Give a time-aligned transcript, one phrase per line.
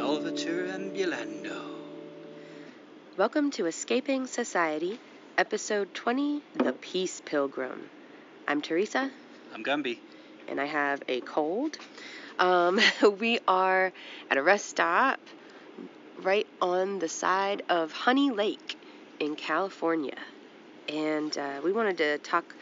[0.00, 1.60] Solvitur ambulando.
[3.18, 4.98] Welcome to Escaping Society,
[5.36, 7.90] Episode 20 The Peace Pilgrim.
[8.48, 9.10] I'm Teresa,
[9.52, 9.98] I'm Gumby.
[10.48, 11.76] and I have a cold.
[12.38, 12.80] Um,
[13.20, 13.92] we are
[14.30, 15.20] at a rest stop
[16.22, 18.78] right on the side of Honey Lake
[19.18, 20.16] in California.
[20.88, 22.56] And uh, we wanted to talk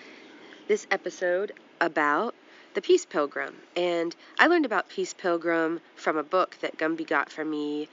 [0.67, 2.35] this episode about
[2.79, 3.57] the Peace Pilgrim.
[3.75, 7.89] And I learned about Peace Pilgrim from a book that Gumby got for me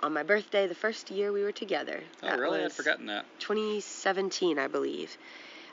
[0.00, 2.02] on my birthday the first year we were together.
[2.22, 2.64] Oh, That really?
[2.64, 3.26] I'd forgotten that.
[3.40, 5.18] 2017, I believe.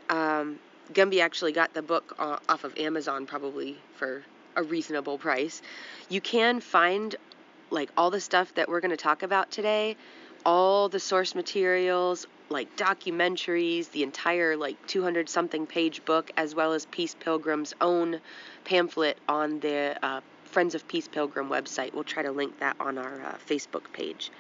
[0.10, 0.60] Um,
[0.92, 4.22] Gumby actually got the book off of Amazon probably for
[4.58, 5.62] a reasonable price.
[6.10, 7.16] You can find
[7.70, 9.96] like all the stuff that we're going to talk about today,
[10.46, 16.74] all the source materials, like documentaries, the entire like 200 something page book, as well
[16.74, 18.20] as Peace Pilgrim's own
[18.66, 21.94] pamphlet on the uh, Friends of Peace Pilgrim website.
[21.94, 24.32] We'll try to link that on our uh, Facebook page.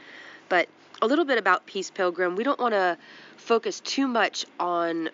[0.49, 0.67] But
[1.01, 2.35] a little bit about Peace Pilgrim.
[2.35, 2.97] We don't want to
[3.37, 5.09] focus too much on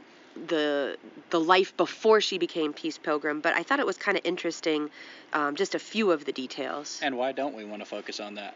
[0.47, 0.97] the
[1.29, 4.89] the life before she became Peace Pilgrim, but I thought it was kind of interesting,
[5.33, 6.99] um, just a few of the details.
[7.01, 8.55] And why don't we want to focus on that?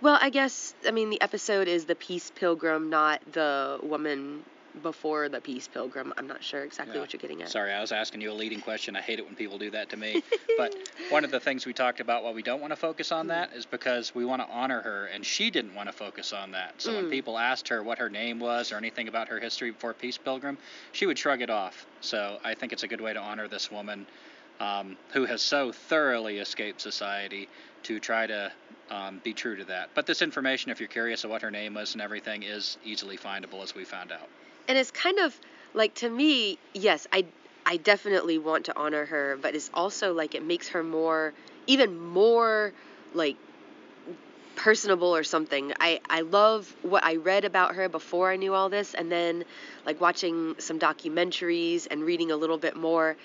[0.00, 4.44] Well, I guess I mean the episode is the Peace Pilgrim, not the woman
[4.80, 6.12] before the Peace Pilgrim.
[6.16, 7.00] I'm not sure exactly Yeah.
[7.00, 7.50] what you're getting at.
[7.50, 8.94] Sorry, I was asking you a leading question.
[8.96, 10.22] I hate it when people do that to me.
[10.56, 10.72] but
[11.10, 13.52] one of the things we talked about why we don't want to focus on that
[13.52, 16.80] is because we want to honor her, and she didn't want to focus on that.
[16.80, 17.10] So when Mm.
[17.10, 20.58] people asked her what her name was or anything about her history before Peace Pilgrim,
[20.92, 21.86] she would shrug it off.
[22.00, 24.06] So I think it's a good way to honor this woman
[24.60, 27.48] um, who has so thoroughly escaped society
[27.84, 28.52] to try to
[28.90, 29.90] um, be true to that.
[29.94, 33.16] But this information, if you're curious of what her name was and everything, is easily
[33.16, 34.28] findable, as we found out.
[34.68, 35.34] and it's kind of
[35.72, 37.24] like to me yes i
[37.64, 41.32] i definitely want to honor her but it's also like it makes her more
[41.66, 42.72] even more
[43.14, 43.36] like
[44.56, 48.68] personable or something i i love what i read about her before i knew all
[48.68, 49.44] this and then
[49.86, 53.16] like watching some documentaries and reading a little bit more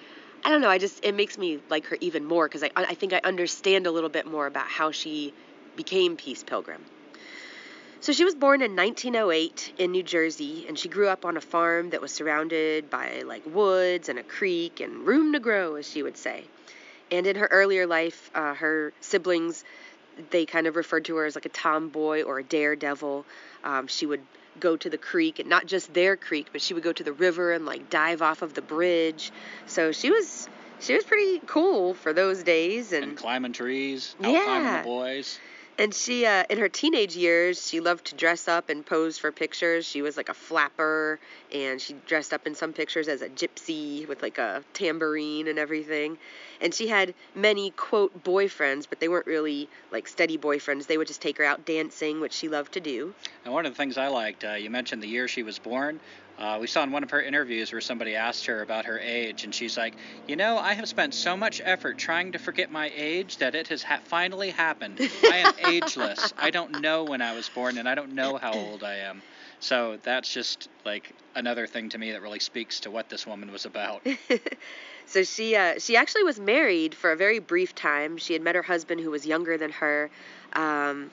[0.45, 2.93] i don't know i just it makes me like her even more because I, I
[2.93, 5.33] think i understand a little bit more about how she
[5.75, 6.83] became peace pilgrim
[8.05, 11.41] so she was born in 1908 in New Jersey, and she grew up on a
[11.41, 15.89] farm that was surrounded by like woods and a creek and room to grow, as
[15.89, 16.43] she would say.
[17.09, 19.63] And in her earlier life, uh, her siblings,
[20.29, 23.25] they kind of referred to her as like a tomboy or a daredevil.
[23.63, 24.21] Um, she would
[24.59, 27.13] go to the creek, and not just their creek, but she would go to the
[27.13, 29.31] river and like dive off of the bridge.
[29.65, 30.49] So she was
[30.79, 34.81] she was pretty cool for those days, And climbing trees, out climbing Yeah.
[34.81, 35.39] the boys.
[35.77, 39.31] And she, uh, in her teenage years, she loved to dress up and pose for
[39.31, 39.85] pictures.
[39.85, 41.19] She was like a flapper,
[41.53, 45.59] and she dressed up in some pictures as a gypsy with like a tambourine and
[45.59, 46.17] everything.
[46.61, 50.87] And she had many, quote, boyfriends, but they weren't really like steady boyfriends.
[50.87, 53.13] They would just take her out dancing, which she loved to do.
[53.43, 55.99] And one of the things I liked, uh, you mentioned the year she was born.
[56.37, 59.43] Uh, we saw in one of her interviews where somebody asked her about her age,
[59.45, 59.95] and she's like,
[60.27, 63.69] You know, I have spent so much effort trying to forget my age that it
[63.69, 64.99] has ha- finally happened.
[65.23, 66.33] I am ageless.
[66.37, 69.21] I don't know when I was born, and I don't know how old I am.
[69.59, 73.51] So that's just like another thing to me that really speaks to what this woman
[73.51, 74.05] was about.
[75.05, 78.17] so she uh, she actually was married for a very brief time.
[78.17, 80.09] She had met her husband who was younger than her.
[80.53, 81.09] Um,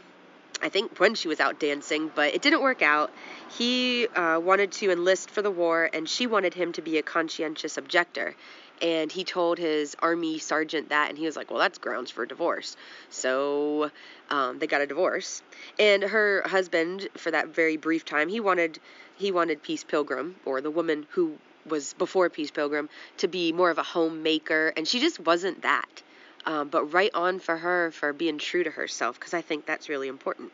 [0.62, 3.10] I think when she was out dancing, but it didn't work out.
[3.58, 7.02] He uh, wanted to enlist for the war, and she wanted him to be a
[7.02, 8.36] conscientious objector.
[8.80, 12.26] And he told his army sergeant that, and he was like, "Well, that's grounds for
[12.26, 12.76] divorce."
[13.10, 13.90] So
[14.30, 15.42] um, they got a divorce.
[15.78, 18.78] And her husband, for that very brief time, he wanted
[19.16, 21.36] he wanted Peace Pilgrim, or the woman who
[21.66, 22.88] was before Peace Pilgrim,
[23.18, 26.02] to be more of a homemaker, and she just wasn't that.
[26.44, 29.88] Um, but right on for her for being true to herself because I think that's
[29.88, 30.52] really important.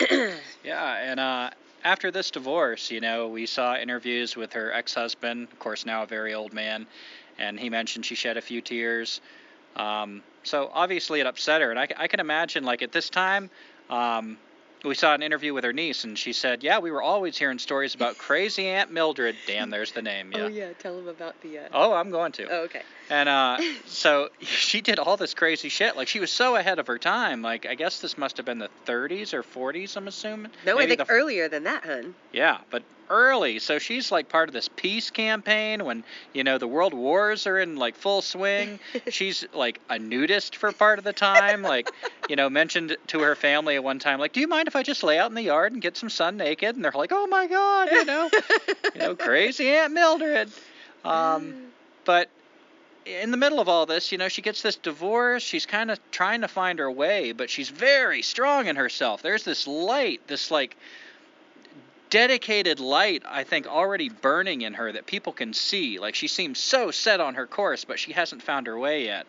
[0.64, 1.50] Yeah, and uh,
[1.82, 6.06] after this divorce, you know, we saw interviews with her ex-husband, of course now a
[6.06, 6.86] very old man,
[7.36, 9.20] and he mentioned she shed a few tears.
[9.74, 13.50] Um, so obviously it upset her, and I can imagine like at this time,
[13.90, 14.38] um,
[14.84, 17.58] we saw an interview with her niece, and she said, "Yeah, we were always hearing
[17.58, 20.32] stories about crazy Aunt Mildred." Dan, there's the name.
[20.32, 20.42] Yeah.
[20.42, 21.58] Oh yeah, tell them about the.
[21.58, 21.68] Uh...
[21.72, 22.48] Oh, I'm going to.
[22.50, 22.82] Oh, okay.
[23.10, 25.96] And uh, so she did all this crazy shit.
[25.96, 27.42] Like she was so ahead of her time.
[27.42, 29.96] Like I guess this must have been the 30s or 40s.
[29.96, 30.50] I'm assuming.
[30.66, 32.14] No, Maybe I think the earlier than that, hun.
[32.32, 33.58] yeah, but early.
[33.58, 37.58] So she's like part of this peace campaign when, you know, the world wars are
[37.58, 38.80] in like full swing.
[39.10, 41.62] she's like a nudist for part of the time.
[41.62, 41.90] Like,
[42.28, 44.82] you know, mentioned to her family at one time, like, do you mind if I
[44.82, 46.74] just lay out in the yard and get some sun naked?
[46.74, 48.30] And they're like, oh my God, you know,
[48.94, 50.50] you know, crazy Aunt Mildred.
[51.04, 51.54] Um,
[52.04, 52.28] but
[53.04, 55.42] in the middle of all this, you know, she gets this divorce.
[55.42, 59.22] She's kind of trying to find her way, but she's very strong in herself.
[59.22, 60.76] There's this light, this like
[62.12, 65.98] dedicated light, I think, already burning in her that people can see.
[65.98, 69.26] Like she seems so set on her course, but she hasn't found her way yet.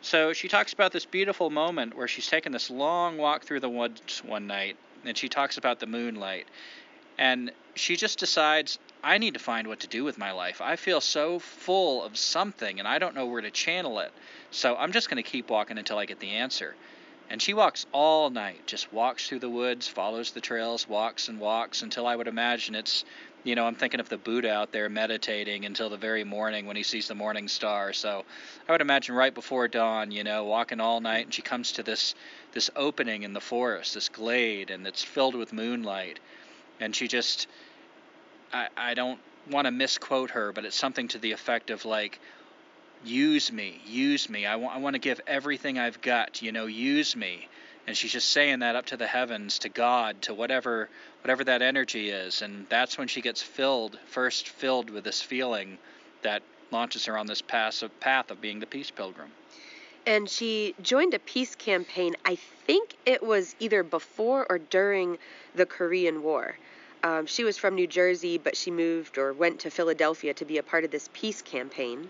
[0.00, 3.68] So she talks about this beautiful moment where she's taken this long walk through the
[3.68, 6.48] woods one night, and she talks about the moonlight.
[7.18, 10.60] And she just decides, I need to find what to do with my life.
[10.60, 14.10] I feel so full of something, and I don't know where to channel it.
[14.50, 16.74] So I'm just going to keep walking until I get the answer.
[17.30, 21.40] And she walks all night, just walks through the woods, follows the trails, walks and
[21.40, 23.04] walks until I would imagine it's,
[23.44, 26.76] you know, I'm thinking of the Buddha out there meditating until the very morning when
[26.76, 27.92] he sees the morning star.
[27.92, 28.24] So
[28.68, 31.82] I would imagine right before dawn, you know, walking all night, and she comes to
[31.82, 32.14] this
[32.52, 36.20] this opening in the forest, this glade, and it's filled with moonlight.
[36.78, 37.48] And she just,
[38.52, 39.18] I, I don't
[39.50, 42.20] want to misquote her, but it's something to the effect of like,
[43.04, 44.46] use me, use me.
[44.46, 47.48] I want, I want to give everything I've got, you know, use me.
[47.86, 50.88] And she's just saying that up to the heavens, to God, to whatever,
[51.22, 52.40] whatever that energy is.
[52.40, 55.78] And that's when she gets filled, first filled with this feeling
[56.22, 59.30] that launches her on this path of, path of being the peace pilgrim.
[60.06, 62.14] And she joined a peace campaign.
[62.24, 62.36] I
[62.66, 65.18] think it was either before or during
[65.54, 66.56] the Korean War.
[67.02, 70.56] Um, she was from New Jersey, but she moved or went to Philadelphia to be
[70.56, 72.08] a part of this peace campaign.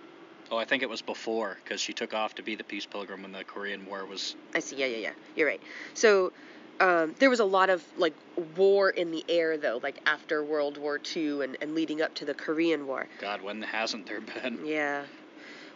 [0.51, 3.23] Oh, I think it was before because she took off to be the peace pilgrim
[3.23, 4.37] when the Korean War was.
[4.55, 4.77] I see.
[4.77, 5.13] Yeah, yeah, yeah.
[5.37, 5.61] You're right.
[5.95, 6.33] So
[6.81, 8.15] um, there was a lot of like
[8.57, 12.25] war in the air though, like after World War II and, and leading up to
[12.25, 13.09] the Korean War.
[13.21, 14.65] God, when hasn't there been?
[14.65, 15.05] Yeah.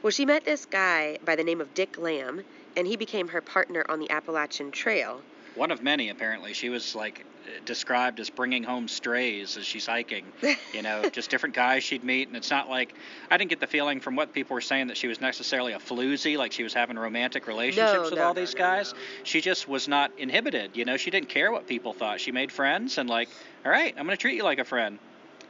[0.02, 2.44] Well, she met this guy by the name of Dick Lamb,
[2.76, 5.22] and he became her partner on the Appalachian Trail.
[5.58, 6.52] One of many, apparently.
[6.52, 7.26] She was like
[7.64, 10.24] described as bringing home strays as she's hiking.
[10.72, 12.94] You know, just different guys she'd meet, and it's not like
[13.28, 15.78] I didn't get the feeling from what people were saying that she was necessarily a
[15.78, 18.94] floozy, like she was having romantic relationships No, with no, all no, these guys.
[19.24, 20.76] She just was not inhibited.
[20.76, 22.20] You know, she didn't care what people thought.
[22.20, 23.28] She made friends, and like,
[23.64, 25.00] all right, I'm gonna treat you like a friend.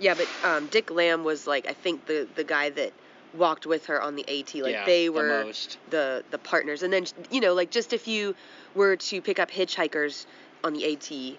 [0.00, 2.92] Yeah, but um, Dick Lamb was like I think the the guy that
[3.34, 4.54] walked with her on the AT.
[4.54, 5.78] Like yeah, they the were most.
[5.90, 6.82] the the partners.
[6.82, 8.34] And then you know, like just if you
[8.74, 10.26] were to pick up hitchhikers
[10.64, 11.38] on the AT,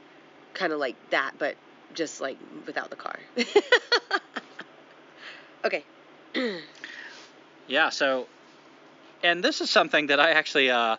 [0.54, 1.56] kind of like that, but
[1.94, 3.20] just like without the car.
[5.66, 5.84] okay.
[7.70, 8.26] Yeah, so,
[9.22, 10.98] and this is something that I actually, uh,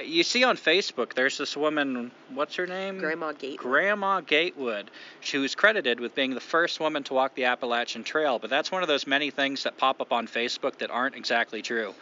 [0.00, 1.14] you see on Facebook.
[1.14, 2.10] There's this woman.
[2.32, 2.98] What's her name?
[2.98, 3.58] Grandma Gatewood.
[3.58, 4.90] Grandma Gatewood.
[5.20, 8.72] She was credited with being the first woman to walk the Appalachian Trail, but that's
[8.72, 11.94] one of those many things that pop up on Facebook that aren't exactly true.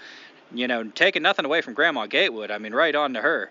[0.54, 3.50] You know, taking nothing away from Grandma Gatewood, I mean, right on to her.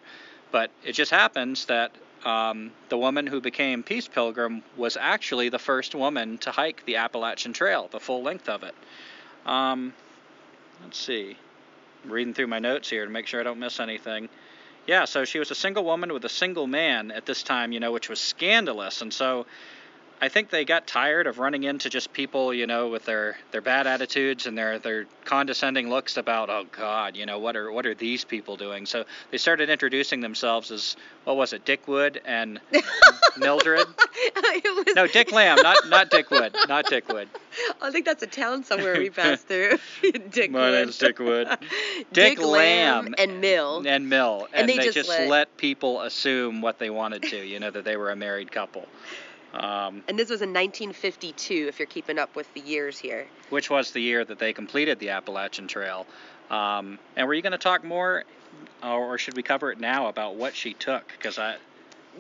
[0.52, 1.92] But it just happens that
[2.26, 6.98] um, the woman who became Peace Pilgrim was actually the first woman to hike the
[6.98, 8.76] Appalachian Trail, the full length of it.
[9.46, 9.94] Um,
[10.84, 11.38] let's see.
[12.06, 14.30] Reading through my notes here to make sure I don't miss anything.
[14.88, 17.80] Yeah, so she was a single woman with a single man at this time, you
[17.80, 19.02] know, which was scandalous.
[19.02, 19.46] And so
[20.24, 23.62] I think they got tired of running into just people, you know, with their, their
[23.62, 27.88] bad attitudes and their, their condescending looks about, oh God, you know, what are what
[27.88, 28.86] are these people doing?
[28.86, 32.60] So they started introducing themselves as what was it, Dick Wood and
[33.38, 33.88] Mildred?
[33.88, 37.28] Was- No, Dick Lamb, not not Dick Wood, not Dick Wood.
[37.82, 39.78] I think that's a town somewhere we passed through.
[40.30, 40.72] Dick My Wood.
[40.74, 41.48] name's Dick Wood.
[41.60, 43.84] Dick, Dick Lamb Lamb and Mill.
[43.88, 45.58] and Mill, And and, they they, just just, let- let...
[45.58, 48.88] people assume what they wanted to, you know, that they were a married couple.
[49.54, 53.28] Um, And this was in 1952, if you're keeping up with the years here.
[53.50, 56.06] which was the year that they completed the Appalachian Trail.
[56.50, 58.24] Um, and were you going to talk more,
[58.84, 61.08] or should we cover it now about what she took?
[61.18, 61.58] Because I,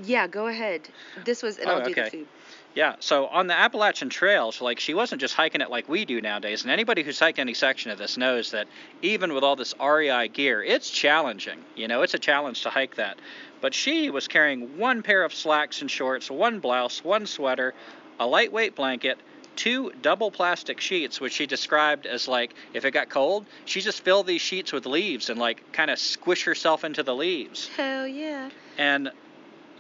[0.04, 0.82] Yeah, go ahead.
[1.26, 2.10] This was, and Oh, I'll do the okay.
[2.10, 2.28] food.
[2.74, 6.22] Yeah, so on the Appalachian Trail, like she wasn't just hiking it like we do
[6.22, 8.68] nowadays, and anybody who's hiked any section of this knows that
[9.02, 11.60] even with all this REI gear, it's challenging.
[11.76, 13.18] You know, it's a challenge to hike that.
[13.60, 17.74] But she was carrying one pair of slacks and shorts, one blouse, one sweater,
[18.20, 19.20] a lightweight blanket,
[19.56, 24.02] two double plastic sheets, which she described as like if it got cold, she just
[24.02, 27.68] filled these sheets with leaves and like kind of squish herself into the leaves.
[27.76, 28.50] Hell yeah.
[28.78, 29.12] And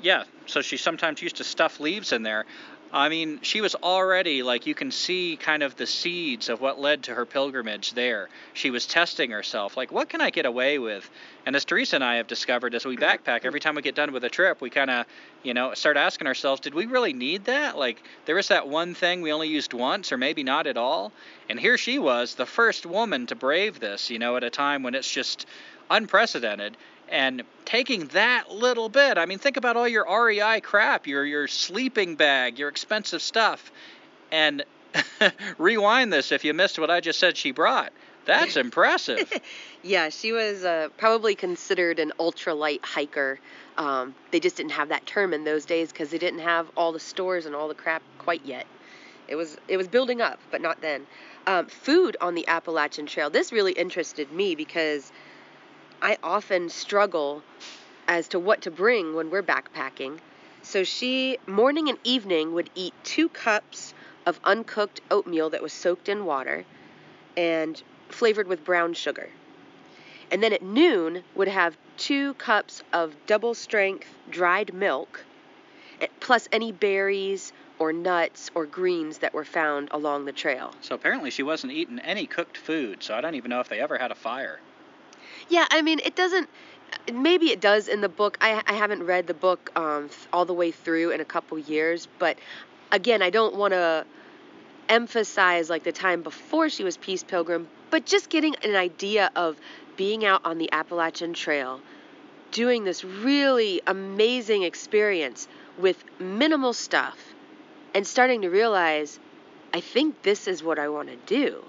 [0.01, 2.45] yeah, so she sometimes used to stuff leaves in there.
[2.93, 6.79] I mean, she was already like you can see kind of the seeds of what
[6.79, 8.27] led to her pilgrimage there.
[8.53, 11.09] She was testing herself, like what can I get away with?
[11.45, 14.11] And as Teresa and I have discovered as we backpack, every time we get done
[14.11, 15.05] with a trip, we kind of,
[15.41, 17.77] you know, start asking ourselves, did we really need that?
[17.77, 21.13] Like there was that one thing we only used once or maybe not at all.
[21.49, 24.83] And here she was, the first woman to brave this, you know, at a time
[24.83, 25.45] when it's just
[25.89, 26.75] unprecedented
[27.11, 29.17] and taking that little bit.
[29.17, 33.71] I mean, think about all your REI crap, your your sleeping bag, your expensive stuff,
[34.31, 34.63] and
[35.57, 37.91] rewind this if you missed what I just said she brought.
[38.25, 39.31] That's impressive.
[39.83, 43.39] Yeah, she was uh, probably considered an ultralight hiker.
[43.77, 46.91] Um, they just didn't have that term in those days because they didn't have all
[46.91, 48.65] the stores and all the crap quite yet.
[49.27, 51.07] It was it was building up, but not then.
[51.47, 53.29] Um, food on the Appalachian Trail.
[53.29, 55.11] This really interested me because
[56.01, 57.43] I often struggle
[58.07, 60.19] as to what to bring when we're backpacking.
[60.63, 63.93] So she, morning and evening, would eat two cups
[64.25, 66.65] of uncooked oatmeal that was soaked in water
[67.37, 69.29] and flavored with brown sugar.
[70.31, 75.25] And then at noon, would have two cups of double strength dried milk,
[75.99, 80.73] eh, plus any berries or nuts or greens that were found along the trail.
[80.81, 83.79] so apparently she wasn't eating any cooked food, so I don't even know if they
[83.79, 84.59] ever had a fire.
[85.51, 86.49] Yeah, I mean, it doesn't.
[87.13, 88.37] Maybe it does in the book.
[88.39, 92.07] I, I haven't read the book um, all the way through in a couple years,
[92.19, 92.37] but
[92.89, 94.05] again, I don't want to
[94.87, 99.57] emphasize like the time before she was Peace Pilgrim, but just getting an idea of
[99.97, 101.81] being out on the Appalachian Trail,
[102.51, 107.17] doing this really amazing experience with minimal stuff,
[107.93, 109.19] and starting to realize,
[109.73, 111.61] I think this is what I want to do.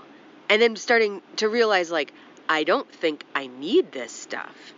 [0.49, 2.13] And then starting to realize, like,
[2.49, 4.75] I don't think I need this stuff.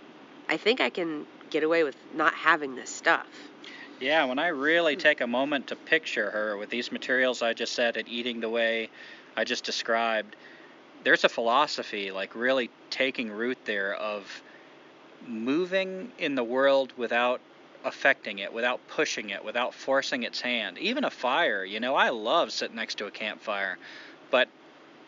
[0.48, 3.26] I think I can get away with not having this stuff.
[4.00, 5.00] Yeah, when I really hmm.
[5.00, 8.48] take a moment to picture her with these materials I just said and eating the
[8.48, 8.90] way
[9.36, 10.36] I just described,
[11.04, 14.42] there's a philosophy like really taking root there of
[15.26, 17.40] moving in the world without
[17.84, 20.78] affecting it, without pushing it, without forcing its hand.
[20.78, 23.78] Even a fire, you know, I love sitting next to a campfire,
[24.30, 24.48] but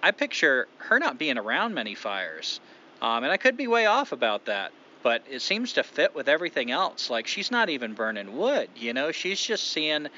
[0.03, 2.61] I picture her not being around many fires.
[3.03, 4.73] Um, and I could be way off about that,
[5.03, 7.11] but it seems to fit with everything else.
[7.11, 10.09] Like she's not even burning wood, you know, she's just seeing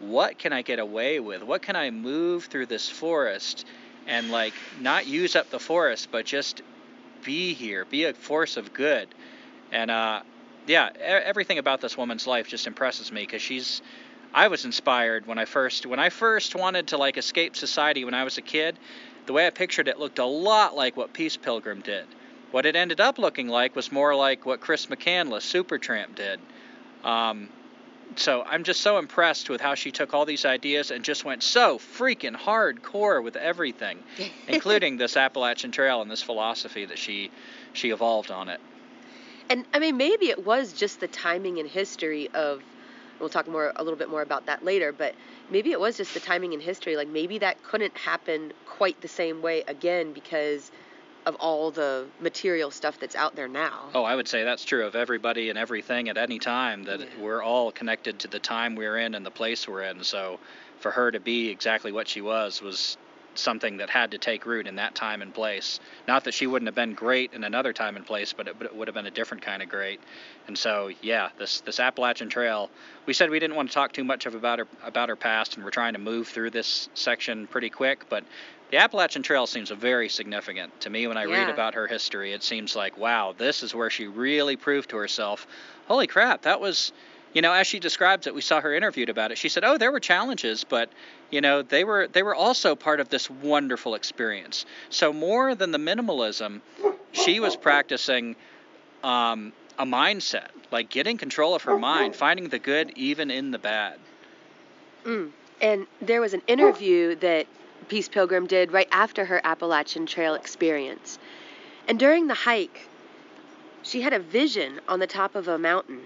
[0.00, 1.42] what can I get away with?
[1.42, 3.66] What can I move through this forest
[4.06, 6.62] and like not use up the forest, but just
[7.24, 9.08] be here, be a force of good.
[9.72, 10.22] And uh,
[10.66, 13.82] yeah, everything about this woman's life just impresses me because she's.
[14.32, 18.12] I was inspired when I first when I first wanted to like escape society when
[18.12, 18.78] I was a kid.
[19.28, 22.06] The way I pictured it looked a lot like what Peace Pilgrim did.
[22.50, 26.40] What it ended up looking like was more like what Chris McCandless, Supertramp, did.
[27.04, 27.50] Um,
[28.16, 31.42] so I'm just so impressed with how she took all these ideas and just went
[31.42, 33.98] so freaking hardcore with everything,
[34.48, 37.30] including this Appalachian Trail and this philosophy that she
[37.74, 38.62] she evolved on it.
[39.50, 42.62] And I mean, maybe it was just the timing and history of.
[43.20, 45.14] We'll talk more a little bit more about that later, but
[45.50, 46.96] maybe it was just the timing in history.
[46.96, 50.70] Like maybe that couldn't happen quite the same way again because
[51.26, 53.90] of all the material stuff that's out there now.
[53.94, 56.84] Oh, I would say that's true of everybody and everything at any time.
[56.84, 57.06] That Yeah.
[57.20, 60.04] we're all connected to the time we're in and the place we're in.
[60.04, 60.40] So,
[60.80, 62.96] for her to be exactly what she was was
[63.38, 65.80] something that had to take root in that time and place.
[66.06, 68.66] Not that she wouldn't have been great in another time and place, but it, but
[68.66, 70.00] it would have been a different kind of great.
[70.46, 72.70] And so, yeah, this this Appalachian Trail.
[73.06, 75.56] We said we didn't want to talk too much of about her about her past,
[75.56, 78.24] and we're trying to move through this section pretty quick, but.
[78.70, 82.34] The Appalachian Trail seems very significant to me when I read about her history.
[82.34, 85.46] It seems like, wow, this is where she really proved to herself,
[85.86, 86.92] holy crap, that was,
[87.32, 89.38] you know, as she describes it, we saw her interviewed about it.
[89.38, 90.90] She said, oh, there were challenges, but
[91.30, 94.64] you know, they were they were also part of this wonderful experience.
[94.90, 96.60] So more than the minimalism,
[97.12, 98.36] she was practicing
[99.02, 103.58] um, a mindset, like getting control of her mind, finding the good even in the
[103.58, 103.98] bad.
[105.04, 105.30] Mm.
[105.60, 107.46] And there was an interview that
[107.88, 111.18] Peace Pilgrim did right after her Appalachian Trail experience.
[111.88, 112.88] And during the hike,
[113.82, 116.00] she had a vision on the top of a mountain.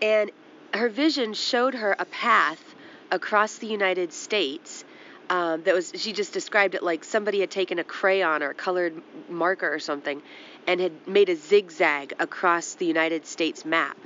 [0.00, 0.30] And
[0.72, 2.67] her vision showed her a path
[3.10, 4.84] across the United States.
[5.30, 8.54] Um, that was she just described it like somebody had taken a crayon or a
[8.54, 10.22] colored marker or something
[10.66, 13.98] and had made a zigzag across the United States map.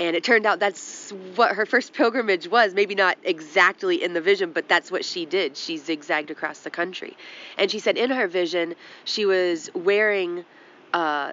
[0.00, 2.74] And it turned out that's what her first pilgrimage was.
[2.74, 5.56] Maybe not exactly in the vision, but that's what she did.
[5.56, 7.16] She zigzagged across the country.
[7.58, 8.74] And she said in her vision,
[9.04, 10.44] she was wearing
[10.92, 11.32] uh,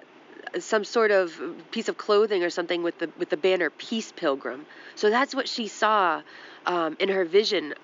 [0.58, 1.40] some sort of
[1.70, 5.48] piece of clothing or something with the with the banner "Peace Pilgrim." So that's what
[5.48, 6.22] she saw
[6.66, 7.74] um, in her vision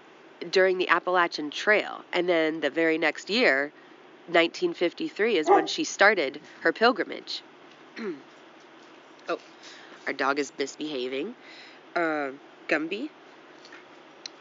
[0.50, 2.02] during the Appalachian Trail.
[2.12, 3.72] And then the very next year,
[4.26, 7.42] 1953, is when she started her pilgrimage.
[9.28, 9.38] oh,
[10.06, 11.34] our dog is misbehaving.
[11.94, 12.30] Uh,
[12.68, 13.08] Gumby,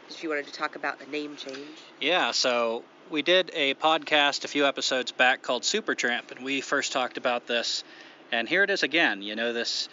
[0.08, 1.58] if you wanted to talk about the name change.
[2.00, 6.92] Yeah, so we did a podcast a few episodes back called Supertramp, and we first
[6.92, 7.84] talked about this.
[8.30, 9.22] And here it is again.
[9.22, 9.88] You know this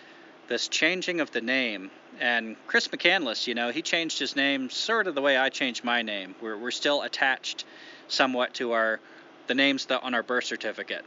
[0.47, 1.91] this changing of the name.
[2.19, 5.83] And Chris McCandless, you know, he changed his name sort of the way I changed
[5.83, 6.35] my name.
[6.41, 7.65] We're we're still attached
[8.07, 8.99] somewhat to our
[9.47, 11.03] the names that on our birth certificate.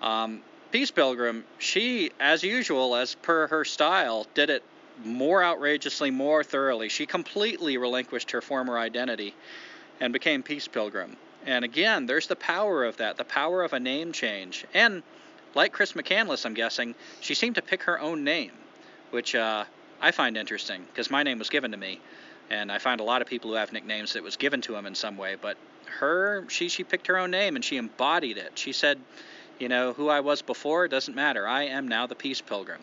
[0.00, 4.62] Um, Peace Pilgrim, she, as usual, as per her style, did it
[5.04, 6.88] more outrageously, more thoroughly.
[6.88, 9.34] She completely relinquished her former identity
[10.00, 11.16] and became Peace Pilgrim.
[11.44, 14.64] And again, there's the power of that, the power of a name change.
[14.74, 15.02] And
[15.54, 18.52] like Chris McCandless, I'm guessing, she seemed to pick her own name,
[19.10, 19.64] which uh,
[20.00, 22.00] I find interesting because my name was given to me.
[22.48, 24.86] And I find a lot of people who have nicknames that was given to them
[24.86, 25.36] in some way.
[25.40, 25.56] But
[25.98, 28.52] her, she, she picked her own name and she embodied it.
[28.56, 29.00] She said,
[29.58, 31.46] you know, who I was before doesn't matter.
[31.46, 32.80] I am now the Peace Pilgrim.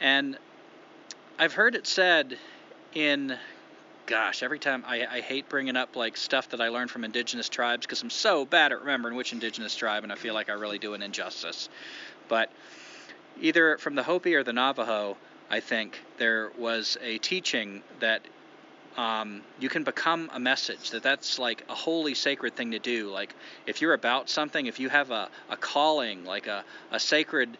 [0.00, 0.36] And
[1.38, 2.36] I've heard it said
[2.92, 3.38] in,
[4.06, 7.48] gosh, every time I, I hate bringing up like stuff that I learned from indigenous
[7.48, 10.54] tribes because I'm so bad at remembering which indigenous tribe and I feel like I
[10.54, 11.68] really do an injustice.
[12.28, 12.50] But
[13.40, 15.16] either from the Hopi or the Navajo,
[15.52, 18.22] I think there was a teaching that
[18.96, 23.10] um, you can become a message that that's like a holy sacred thing to do.
[23.10, 23.34] Like
[23.66, 27.58] if you're about something if you have a, a calling like a, a sacred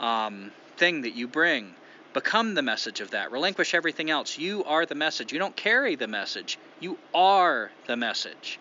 [0.00, 1.74] um, thing that you bring
[2.12, 3.32] become the message of that.
[3.32, 4.36] Relinquish everything else.
[4.36, 5.32] You are the message.
[5.32, 6.58] You don't carry the message.
[6.78, 8.58] You are the message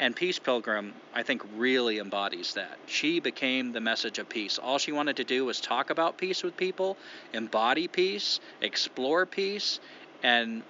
[0.00, 4.78] and peace pilgrim i think really embodies that she became the message of peace all
[4.78, 6.96] she wanted to do was talk about peace with people
[7.32, 9.80] embody peace explore peace
[10.22, 10.62] and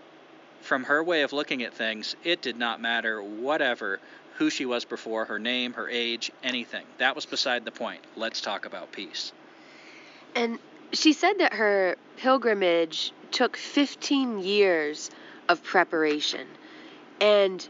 [0.60, 4.00] from her way of looking at things, it did not matter whatever
[4.36, 6.84] who she was before, her name, her age, anything.
[6.98, 8.02] That was beside the point.
[8.16, 9.32] Let's talk about peace.
[10.34, 10.58] And
[10.92, 15.10] she said that her pilgrimage took 15 years
[15.48, 16.46] of preparation.
[17.20, 17.66] And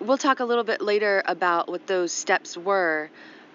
[0.00, 3.10] we'll talk a little bit later about what those steps were.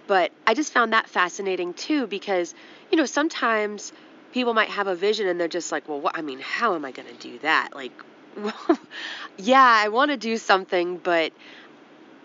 [0.07, 2.53] But I just found that fascinating too because,
[2.91, 3.91] you know, sometimes
[4.31, 6.85] people might have a vision and they're just like, well, what, I mean, how am
[6.85, 7.69] I going to do that?
[7.73, 7.91] Like,
[9.37, 11.33] yeah, I want to do something, but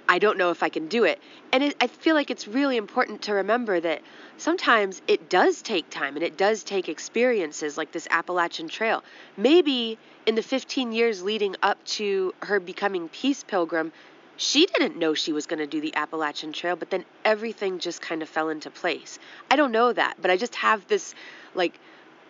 [0.08, 1.20] I don't know if I can do it.
[1.52, 4.02] And it, I feel like it's really important to remember that
[4.38, 9.04] sometimes it does take time and it does take experiences like this Appalachian Trail.
[9.36, 9.98] Maybe
[10.30, 13.90] in the 15 years leading up to her becoming Peace Pilgrim,
[14.36, 18.00] she didn't know she was going to do the Appalachian Trail, but then everything just
[18.00, 19.18] kind of fell into place.
[19.50, 21.16] I don't know that, but I just have this
[21.56, 21.80] like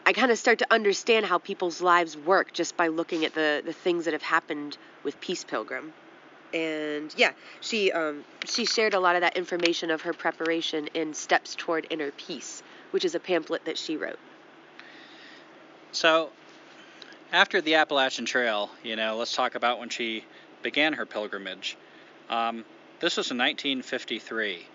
[0.07, 3.61] I kind of start to understand how people's lives work just by looking at the,
[3.63, 5.93] the things that have happened with Peace Pilgrim.
[6.55, 11.13] And yeah, she um, she shared a lot of that information of her preparation in
[11.13, 14.19] Steps Toward Inner Peace, which is a pamphlet that she wrote.
[15.93, 16.31] So,
[17.33, 20.25] after the Appalachian Trail, you know, let's talk about when she
[20.63, 21.77] began her pilgrimage.
[22.29, 22.65] Um,
[23.01, 24.67] this was in 1953.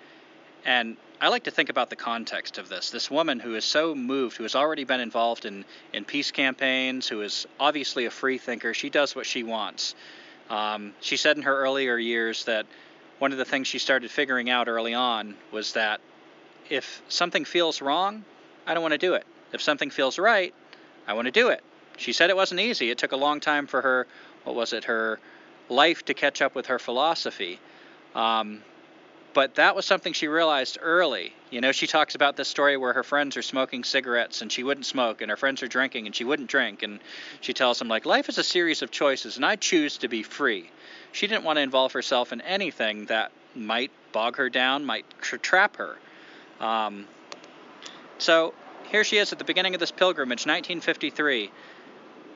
[0.65, 2.89] And I like to think about the context of this.
[2.89, 7.07] This woman who is so moved, who has already been involved in, in peace campaigns,
[7.07, 9.95] who is obviously a free thinker, she does what she wants.
[10.49, 12.65] Um, she said in her earlier years that
[13.19, 16.01] one of the things she started figuring out early on was that
[16.69, 18.25] if something feels wrong,
[18.65, 19.25] I don't want to do it.
[19.53, 20.53] If something feels right,
[21.07, 21.63] I want to do it.
[21.97, 22.89] She said it wasn't easy.
[22.89, 24.07] It took a long time for her,
[24.43, 25.19] what was it, her
[25.69, 27.59] life to catch up with her philosophy.
[28.13, 28.61] Um,
[29.33, 31.33] but that was something she realized early.
[31.51, 34.63] You know, she talks about this story where her friends are smoking cigarettes and she
[34.63, 36.83] wouldn't smoke, and her friends are drinking and she wouldn't drink.
[36.83, 36.99] And
[37.41, 40.23] she tells them, like, life is a series of choices, and I choose to be
[40.23, 40.71] free.
[41.11, 45.39] She didn't want to involve herself in anything that might bog her down, might tra-
[45.39, 45.97] trap her.
[46.61, 47.05] Um,
[48.17, 48.53] so
[48.89, 51.51] here she is at the beginning of this pilgrimage, 1953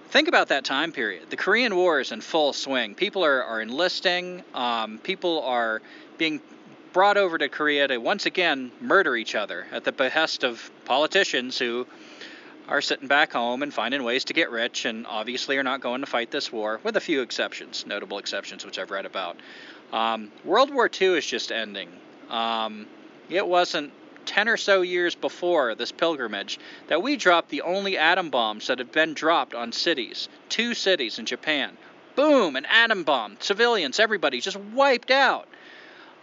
[0.09, 1.29] think about that time period.
[1.29, 2.95] The Korean War is in full swing.
[2.95, 4.43] People are, are enlisting.
[4.53, 5.81] Um, people are
[6.17, 6.41] being
[6.93, 11.57] brought over to Korea to once again murder each other at the behest of politicians
[11.57, 11.85] who
[12.67, 16.01] are sitting back home and finding ways to get rich and obviously are not going
[16.01, 19.37] to fight this war, with a few exceptions, notable exceptions, which I've read about.
[19.91, 21.89] Um, World War II is just ending.
[22.29, 22.85] Um,
[23.27, 23.91] it wasn't
[24.29, 28.77] 10 or so years before this pilgrimage that we dropped the only atom bombs that
[28.77, 30.29] have been dropped on cities.
[30.49, 31.75] Two cities in Japan.
[32.15, 33.37] Boom, an atom bomb.
[33.39, 35.47] Civilians, everybody just wiped out.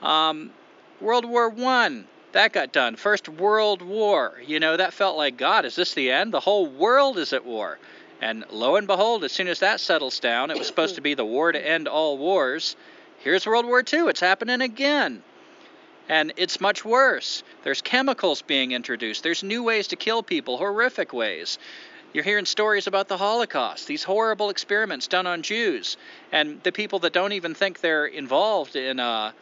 [0.02, 0.52] Um,
[1.00, 2.94] World War One, that got done.
[2.94, 6.32] First World War, you know, that felt like God, is this the end?
[6.32, 7.76] The whole world is at war.
[8.20, 11.14] And lo and behold, as soon as that settles down, it was supposed to be
[11.14, 12.76] the war to end all wars.
[13.18, 14.08] Here's World War II.
[14.08, 15.24] It's happening again.
[16.08, 17.42] And it's much worse.
[17.64, 19.22] There's chemicals being introduced.
[19.22, 21.58] There's new ways to kill people, horrific ways.
[22.12, 25.96] You're hearing stories about the Holocaust, these horrible experiments done on Jews,
[26.32, 29.32] and the people that don't even think they're involved in uh,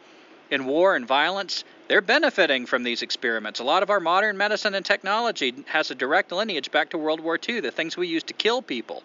[0.51, 3.59] in war and violence, they're benefiting from these experiments.
[3.59, 7.19] A lot of our modern medicine and technology has a direct lineage back to World
[7.19, 9.03] War II, the things we used to kill people.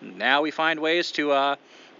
[0.00, 1.56] Now we find ways to, uh,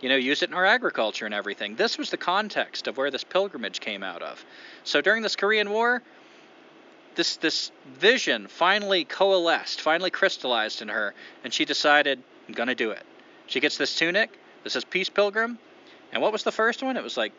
[0.06, 1.74] you know, use it in our agriculture and everything.
[1.74, 4.44] This was the context of where this pilgrimage came out of.
[4.84, 6.00] So during this Korean War,
[7.16, 12.92] this this vision finally coalesced, finally crystallized in her, and she decided, I'm gonna do
[12.92, 13.02] it.
[13.48, 14.30] She gets this tunic.
[14.62, 15.58] This is Peace Pilgrim.
[16.12, 16.96] And what was the first one?
[16.96, 17.32] It was like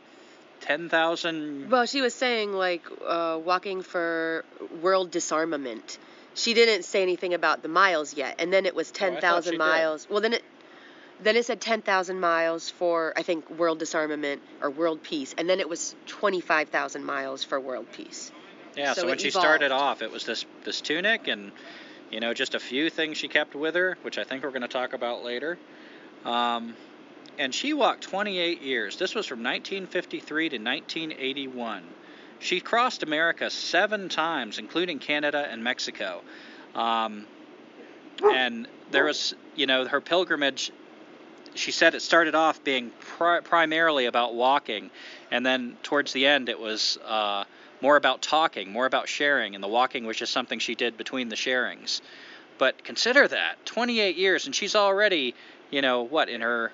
[0.59, 1.69] 10,000.
[1.69, 4.43] Well, she was saying like uh, walking for
[4.81, 5.99] world disarmament.
[6.33, 9.53] She didn't say anything about the miles yet, and then it was Oh, ten thousand
[9.53, 9.59] did.
[9.59, 10.05] miles.
[10.09, 10.43] Well, then it
[11.21, 15.49] then it said ten thousand miles for I think world disarmament or world peace, and
[15.49, 18.31] then it was twenty five thousand miles for world peace.
[18.75, 21.51] Yeah, so, So when it she started off, it was this this tunic and
[22.11, 24.61] you know just a few things she kept with her, which I think we're going
[24.61, 25.57] to talk about later.
[26.25, 26.75] Um,
[27.39, 28.97] and she walked 28 years.
[28.97, 31.83] This was from 1953 to 1981.
[32.39, 36.21] She crossed America seven times, including Canada and Mexico.
[36.75, 37.25] Um,
[38.23, 40.71] and there was, you know, her pilgrimage.
[41.57, 44.89] She said it started off being pri- primarily about walking,
[45.31, 47.43] and then towards the end it was uh,
[47.81, 51.29] more about talking, more about sharing, and the walking was just something she did between
[51.29, 52.01] the sharings.
[52.57, 55.35] But consider that 28 years, and she's already,
[55.69, 56.71] you know, what in her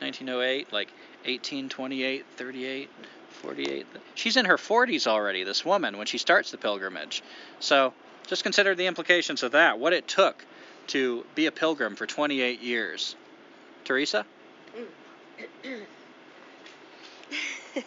[0.00, 0.88] 1908, like
[1.24, 2.90] 18, 28, 38,
[3.30, 3.86] 48.
[4.14, 7.22] She's in her 40s already, this woman, when she starts the pilgrimage.
[7.60, 7.92] So
[8.26, 10.44] just consider the implications of that, what it took
[10.88, 13.16] to be a pilgrim for 28 years.
[13.86, 14.26] Teresa?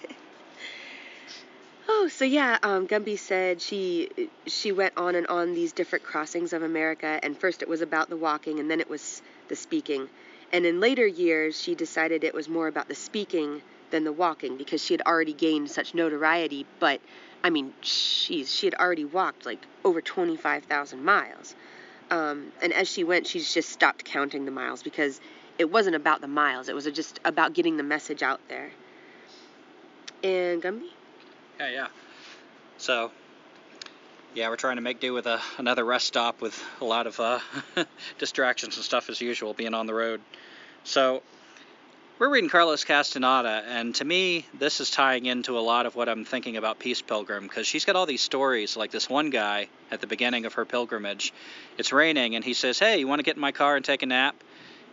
[1.92, 4.10] Oh, so yeah, um, Gumby said she
[4.46, 8.10] she went on and on these different crossings of America, and first it was about
[8.10, 10.08] the walking, and then it was the speaking,
[10.54, 14.56] and in later years she decided it was more about the speaking than the walking
[14.56, 16.66] because she had already gained such notoriety.
[16.80, 17.02] But
[17.44, 21.56] I mean, she's she had already walked like over twenty five thousand miles,
[22.12, 25.20] um, and as she went, she's just stopped counting the miles because
[25.60, 28.72] it wasn't about the miles; it was just about getting the message out there.
[30.24, 30.90] And Gumby.
[31.60, 31.88] Yeah, yeah.
[32.78, 33.12] So,
[34.34, 37.20] yeah, we're trying to make do with a, another rest stop with a lot of
[37.20, 37.40] uh,
[38.18, 40.22] distractions and stuff as usual, being on the road.
[40.86, 41.22] So,
[42.20, 46.10] we're reading Carlos Castaneda, and to me, this is tying into a lot of what
[46.10, 48.76] I'm thinking about Peace Pilgrim because she's got all these stories.
[48.76, 51.34] Like this one guy at the beginning of her pilgrimage,
[51.78, 54.04] it's raining, and he says, Hey, you want to get in my car and take
[54.04, 54.36] a nap?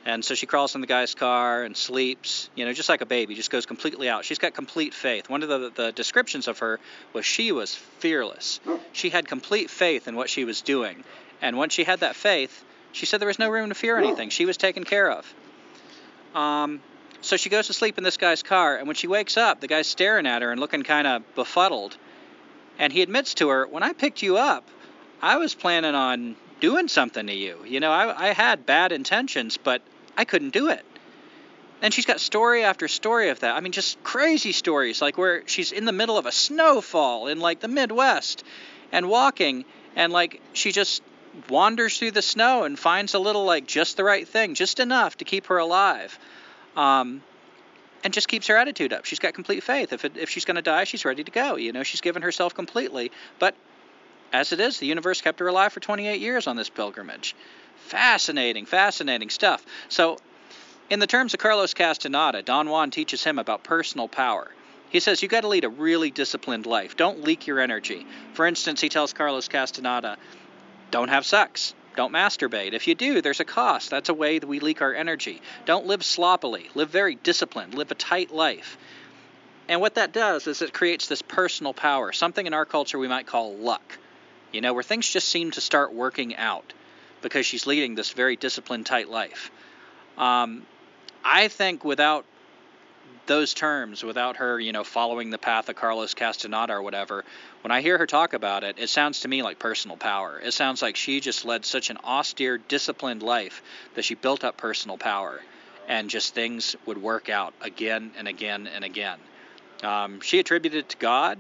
[0.07, 3.07] And so she crawls in the guy's car and sleeps, you know, just like a
[3.07, 4.25] baby, just goes completely out.
[4.25, 5.29] She's got complete faith.
[5.29, 6.79] One of the, the descriptions of her
[7.13, 8.61] was she was fearless.
[8.93, 11.03] She had complete faith in what she was doing.
[11.43, 14.31] And once she had that faith, she said there was no room to fear anything.
[14.31, 15.35] She was taken care of.
[16.37, 16.81] Um,
[17.21, 19.67] so she goes to sleep in this guy's car, and when she wakes up, the
[19.67, 21.97] guy's staring at her and looking kind of befuddled.
[22.79, 24.69] And he admits to her, When I picked you up,
[25.21, 27.65] I was planning on doing something to you.
[27.67, 29.83] You know, I, I had bad intentions, but
[30.17, 30.85] I couldn't do it.
[31.83, 33.55] And she's got story after story of that.
[33.55, 37.39] I mean, just crazy stories, like where she's in the middle of a snowfall in
[37.39, 38.45] like the Midwest
[38.93, 41.03] and walking, and like she just
[41.49, 45.19] wanders through the snow and finds a little, like, just the right thing, just enough
[45.19, 46.19] to keep her alive.
[46.77, 47.23] Um,
[48.05, 49.05] and just keeps her attitude up.
[49.05, 49.93] She's got complete faith.
[49.93, 51.57] If, it, if she's going to die, she's ready to go.
[51.57, 53.11] You know, she's given herself completely.
[53.39, 53.55] But
[54.33, 57.35] as it is, the universe kept her alive for 28 years on this pilgrimage.
[57.87, 59.65] Fascinating, fascinating stuff.
[59.89, 60.19] So,
[60.91, 64.51] in the terms of Carlos Castaneda, Don Juan teaches him about personal power.
[64.91, 66.97] He says you got to lead a really disciplined life.
[66.97, 68.07] Don't leak your energy.
[68.35, 70.17] For instance, he tells Carlos Castaneda,
[70.91, 71.75] don't have sex.
[71.97, 72.73] Don't masturbate.
[72.73, 73.91] If you do, there's a cost.
[73.91, 75.41] That's a way that we leak our energy.
[75.65, 76.71] Don't live sloppily.
[76.75, 77.75] Live very disciplined.
[77.75, 78.77] Live a tight life.
[79.69, 83.09] And what that does is it creates this personal power, something in our culture we
[83.09, 83.99] might call luck.
[84.53, 86.73] You know, where things just seem to start working out.
[87.23, 89.51] Because she's leading this very disciplined, tight life.
[90.19, 90.65] Um,
[91.25, 92.25] I think without
[93.27, 97.25] those terms, without her, you know, following the path of Carlos Castaneda or whatever,
[97.63, 100.41] when I hear her talk about it, it sounds to me like personal power.
[100.41, 103.63] It sounds like she just led such an austere, disciplined life
[103.95, 105.41] that she built up personal power,
[105.89, 109.19] and just things would work out again and again and again.
[109.83, 111.39] Um, she attributed it to God.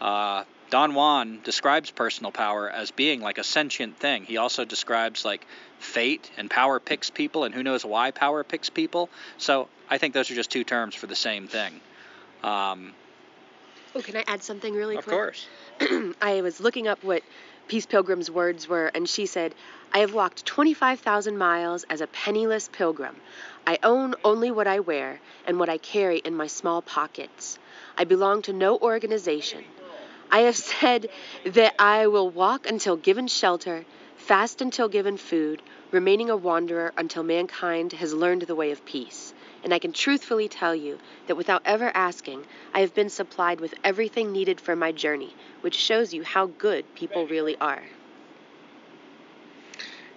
[0.00, 4.24] Uh, Don Juan describes personal power as being like a sentient thing.
[4.24, 5.46] He also describes like
[5.78, 9.10] fate and power picks people, and who knows why power picks people.
[9.38, 11.80] So I think those are just two terms for the same thing.
[12.42, 12.94] Um,
[13.96, 15.14] Oh, can I add something really of quick?
[15.14, 16.14] Of course.
[16.20, 17.22] I was looking up what
[17.68, 19.54] Peace Pilgrim's words were, and she said,
[19.92, 23.14] I have walked 25,000 miles as a penniless pilgrim.
[23.66, 27.58] I own only what I wear and what I carry in my small pockets.
[27.96, 29.64] I belong to no organization.
[30.30, 31.08] I have said
[31.44, 33.84] that I will walk until given shelter,
[34.16, 39.32] fast until given food, remaining a wanderer until mankind has learned the way of peace.
[39.62, 43.74] And I can truthfully tell you that without ever asking, I have been supplied with
[43.82, 47.82] everything needed for my journey, which shows you how good people really are.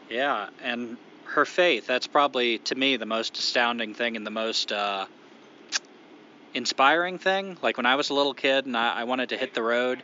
[0.09, 4.71] Yeah, and her faith, that's probably to me the most astounding thing and the most
[4.71, 5.05] uh,
[6.53, 7.57] inspiring thing.
[7.61, 10.03] Like when I was a little kid and I, I wanted to hit the road,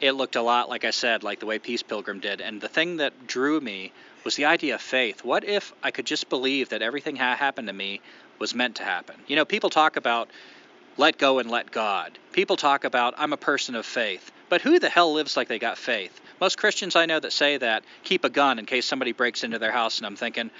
[0.00, 2.40] it looked a lot, like I said, like the way Peace Pilgrim did.
[2.40, 3.92] And the thing that drew me
[4.24, 5.24] was the idea of faith.
[5.24, 8.00] What if I could just believe that everything that happened to me
[8.38, 9.16] was meant to happen?
[9.26, 10.28] You know, people talk about
[10.96, 12.18] let go and let God.
[12.32, 14.30] People talk about I'm a person of faith.
[14.48, 16.20] But who the hell lives like they got faith?
[16.40, 19.58] Most Christians I know that say that keep a gun in case somebody breaks into
[19.58, 20.50] their house, and I'm thinking,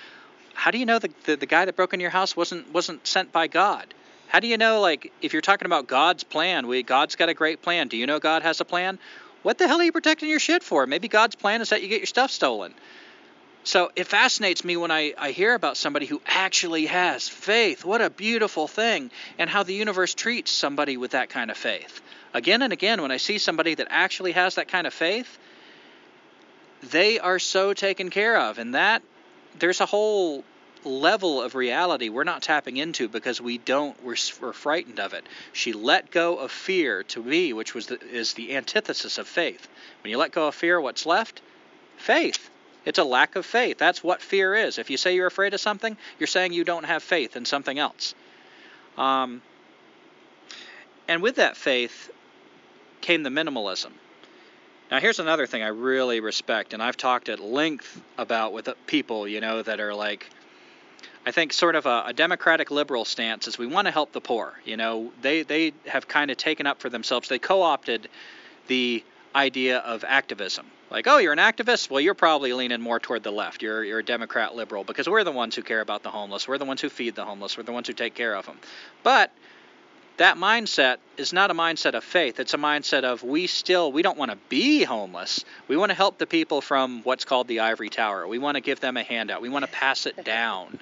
[0.55, 3.07] how do you know the, the, the guy that broke into your house wasn't wasn't
[3.07, 3.92] sent by God?
[4.28, 7.34] How do you know, like, if you're talking about God's plan, we God's got a
[7.34, 7.88] great plan.
[7.88, 8.98] Do you know God has a plan?
[9.42, 10.87] What the hell are you protecting your shit for?
[10.87, 12.74] Maybe God's plan is that you get your stuff stolen.
[13.62, 17.84] So it fascinates me when I, I hear about somebody who actually has faith.
[17.84, 22.02] What a beautiful thing, and how the universe treats somebody with that kind of faith.
[22.34, 25.38] Again and again, when I see somebody that actually has that kind of faith,
[26.82, 28.58] they are so taken care of.
[28.58, 29.02] And that,
[29.58, 30.44] there's a whole
[30.85, 35.27] level of reality we're not tapping into because we don't we're, we're frightened of it.
[35.53, 39.68] She let go of fear to me which was the, is the antithesis of faith.
[40.03, 41.40] When you let go of fear what's left?
[41.97, 42.51] Faith.
[42.85, 43.79] It's a lack of faith.
[43.79, 44.79] That's what fear is.
[44.79, 47.79] If you say you're afraid of something you're saying you don't have faith in something
[47.79, 48.14] else.
[48.97, 49.42] Um,
[51.09, 52.11] and with that faith
[53.01, 53.90] came the minimalism.
[54.90, 59.27] Now here's another thing i really respect and i've talked at length about with people
[59.27, 60.31] you know that are like
[61.26, 64.20] I think sort of a, a, democratic liberal stance is we want to help the
[64.20, 64.52] poor.
[64.64, 67.28] You know, they they have kind of taken up for themselves.
[67.28, 68.08] They co-opted
[68.66, 69.02] the
[69.34, 70.66] idea of activism.
[70.90, 71.90] Like, oh, you're an activist?
[71.90, 73.62] Well, you're probably leaning more toward the left.
[73.62, 76.46] You're you're a Democrat liberal because we're the ones who care about the homeless.
[76.46, 77.56] We're the ones who feed the homeless.
[77.56, 78.58] We're the ones who take care of them.
[79.02, 79.32] But
[80.18, 82.38] that mindset is not a mindset of faith.
[82.38, 85.44] It's a mindset of we still we don't want to be homeless.
[85.68, 88.28] We want to help the people from what's called the ivory tower.
[88.28, 89.42] We want to give them a handout.
[89.42, 90.78] We want to pass it down.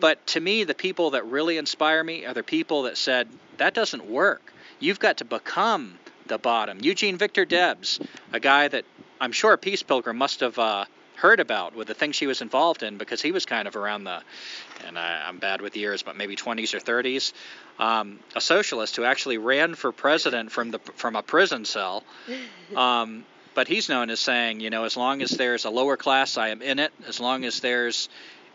[0.00, 3.74] But to me, the people that really inspire me are the people that said, that
[3.74, 4.52] doesn't work.
[4.78, 6.78] You've got to become the bottom.
[6.80, 8.00] Eugene Victor Debs,
[8.32, 8.84] a guy that
[9.20, 10.86] I'm sure Peace Pilgrim must have uh,
[11.16, 14.04] heard about with the things she was involved in because he was kind of around
[14.04, 14.22] the,
[14.86, 17.32] and I, am bad with years, but maybe 20s or 30s,
[17.78, 22.02] um, a socialist who actually ran for president from the from a prison cell.
[22.76, 26.38] Um, but he's known as saying, you know, as long as there's a lower class,
[26.38, 26.92] I am in it.
[27.08, 28.08] As long as there's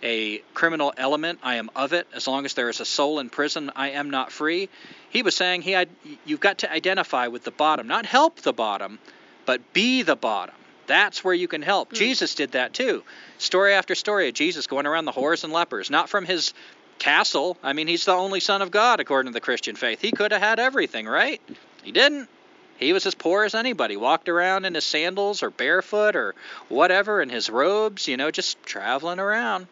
[0.06, 2.08] a criminal element, I am of it.
[2.14, 4.70] As long as there is a soul in prison, I am not free.
[5.10, 5.90] He was saying he had,
[6.26, 9.00] you've got to identify with the bottom, not help the bottom,
[9.48, 10.54] but be the bottom.
[10.86, 11.90] That's where you can help.
[11.90, 11.96] Hmm.
[11.96, 13.04] Jesus did that too.
[13.40, 16.54] Story after story of Jesus going around the whores and lepers, not from his
[17.00, 17.58] castle.
[17.64, 20.02] I mean, he's the only son of God according to the Christian faith.
[20.02, 21.42] He could have had everything, right?
[21.84, 22.30] He didn't.
[22.78, 26.36] He was as poor as anybody, walked around in his sandals or barefoot or
[26.70, 29.66] whatever in his robes, you know, just traveling around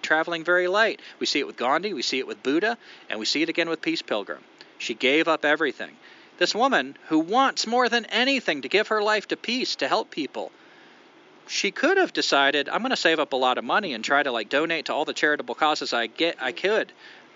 [0.00, 1.00] traveling very light.
[1.18, 3.68] We see it with Gandhi, we see it with Buddha, and we see it again
[3.68, 4.42] with Peace Pilgrim.
[4.78, 5.96] She gave up everything.
[6.38, 10.10] This woman who wants more than anything to give her life to peace, to help
[10.10, 10.52] people,
[11.48, 14.22] she could have decided, I'm going to save up a lot of money and try
[14.22, 16.92] to like donate to all the charitable causes I get I could,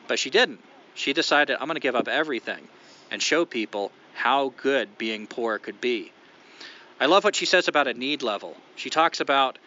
[0.06, 0.60] but she didn't.
[0.94, 2.68] She decided, I'm going to give up everything
[3.10, 6.12] and show people how good being poor could be.
[7.00, 8.56] I love what she says about a need level.
[8.76, 9.58] She talks about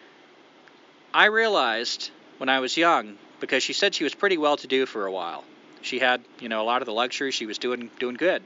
[1.12, 4.86] I realized when I was young because she said she was pretty well to do
[4.86, 5.44] for a while.
[5.82, 7.30] She had, you know, a lot of the luxury.
[7.30, 8.42] She was doing doing good.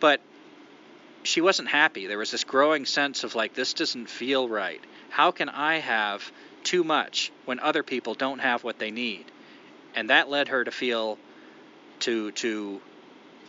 [0.00, 0.20] But
[1.22, 2.06] she wasn't happy.
[2.06, 4.80] There was this growing sense of like this doesn't feel right.
[5.10, 6.30] how can I have
[6.62, 9.24] too much when other people don't have what they need?
[9.94, 11.18] And that led her to feel
[12.00, 12.80] to to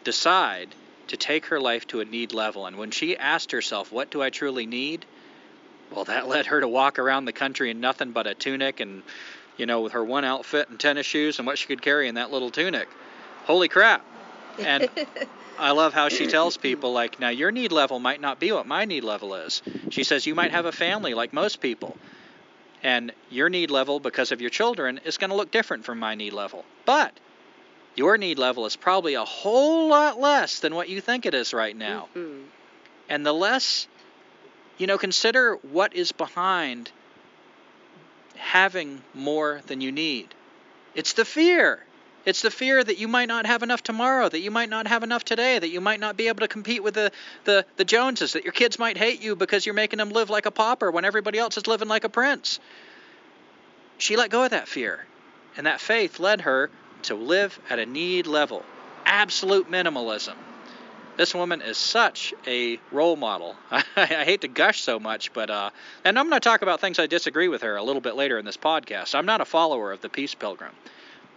[0.03, 0.73] decide
[1.07, 2.65] to take her life to a need level.
[2.65, 5.05] And when she asked herself, What do I truly need?
[5.91, 9.03] Well, that led her to walk around the country in nothing but a tunic and,
[9.57, 12.15] you know, with her one outfit and tennis shoes and what she could carry in
[12.15, 12.87] that little tunic.
[13.45, 14.03] Holy crap.
[14.59, 14.89] And
[15.59, 18.67] I love how she tells people, like, now your need level might not be what
[18.67, 19.61] my need level is.
[19.89, 21.97] She says, you might have a family like most people.
[22.83, 26.15] And your need level, because of your children, is going to look different from my
[26.15, 26.65] need level.
[26.85, 27.13] But
[27.95, 31.53] your need level is probably a whole lot less than what you think it is
[31.53, 32.09] right now.
[32.15, 32.43] Mhm.
[33.07, 33.87] And the less,
[34.77, 36.91] you know, consider what is behind
[38.37, 40.33] having more than you need.
[40.93, 41.79] It's the fear.
[42.25, 45.03] It's the fear that you might not have enough tomorrow, that you might not have
[45.03, 47.11] enough today, that you might not be able to compete with the,
[47.43, 50.47] the, the Joneses, that your kids might hate you because you're making them live like
[50.47, 52.59] a pauper when everybody else is living like a prince.
[53.99, 55.05] She let go of that fear,
[55.55, 56.71] and that faith led her
[57.03, 58.63] to live at a need level.
[59.05, 60.35] Absolute minimalism.
[61.17, 63.55] This woman is such a role model.
[63.71, 65.69] I, hate to gush so much, but uh,
[66.03, 68.37] and I'm going to talk about things I disagree with her a little bit later
[68.37, 69.15] in this podcast.
[69.15, 70.73] I'm not a follower of the Peace Pilgrim,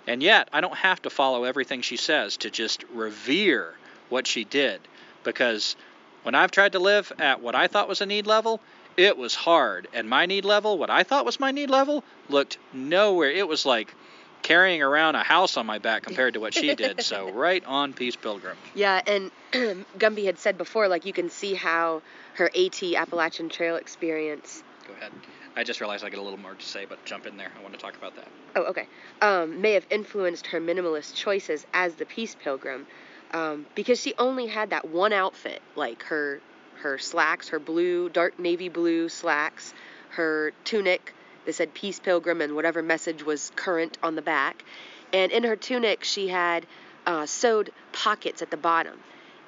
[0.09, 3.75] and yet I don't have to follow everything she says to just revere
[4.09, 4.81] what she did,
[5.23, 5.77] because
[6.25, 8.61] when I've tried to live at what I thought was a need level,
[8.97, 12.59] it was hard, and my need level, what I thought was my need level, looked
[12.73, 13.31] nowhere.
[13.31, 13.95] It was like
[14.42, 17.03] carrying around a house on my back compared to what she did.
[17.03, 18.57] so right on Peace Pilgrim.
[18.74, 19.31] Yeah, and
[19.98, 22.03] Gumby had said before, like you can see how
[22.35, 24.62] her AT Appalachian Trail experience.
[24.87, 25.12] Go ahead.
[25.57, 27.51] I just realized I got a little more to say, but jump in there.
[27.59, 28.29] I want to talk about that.
[28.55, 28.87] Oh, okay.
[29.20, 32.87] Um, may have influenced her minimalist choices as the Peace Pilgrim,
[33.33, 36.40] um, because she only had that one outfit, like her
[36.81, 39.74] her slacks, her blue, dark navy blue slacks,
[40.11, 41.12] her tunic
[41.49, 44.67] that said Peace Pilgrim and whatever message was current on the back,
[45.15, 46.67] and in her tunic she had
[47.07, 48.99] uh, sewed pockets at the bottom.